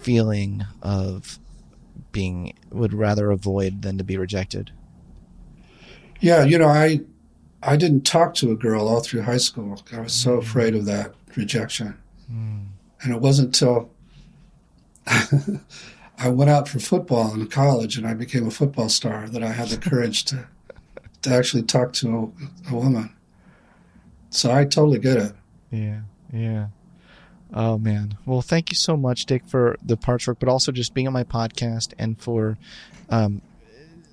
[0.00, 1.38] feeling of
[2.10, 4.70] being would rather avoid than to be rejected.
[6.20, 7.00] Yeah, you know, I
[7.62, 9.82] I didn't talk to a girl all through high school.
[9.92, 10.38] I was so mm.
[10.38, 11.96] afraid of that rejection.
[12.30, 12.66] Mm.
[13.02, 13.91] And it wasn't until
[16.18, 19.52] I went out for football in college and I became a football star that I
[19.52, 20.46] had the courage to
[21.22, 22.32] to actually talk to
[22.68, 23.14] a, a woman.
[24.30, 25.32] So I totally get it.
[25.70, 26.00] Yeah,
[26.32, 26.66] yeah.
[27.54, 28.16] Oh man.
[28.26, 31.12] Well, thank you so much, Dick, for the parts work, but also just being on
[31.12, 32.56] my podcast and for
[33.10, 33.42] um,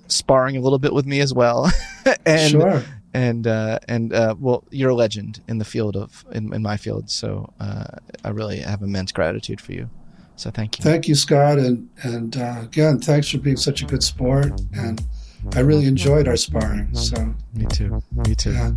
[0.08, 1.70] sparring a little bit with me as well.
[2.26, 2.82] and Sure.
[3.14, 6.76] and uh, and uh, well, you're a legend in the field of in, in my
[6.76, 7.84] field, so uh,
[8.24, 9.88] I really have immense gratitude for you.
[10.40, 10.82] So thank you.
[10.82, 14.58] Thank you, Scott, and and uh, again, thanks for being such a good sport.
[14.72, 15.04] And
[15.54, 16.94] I really enjoyed our sparring.
[16.94, 18.02] So me too.
[18.10, 18.74] Me too.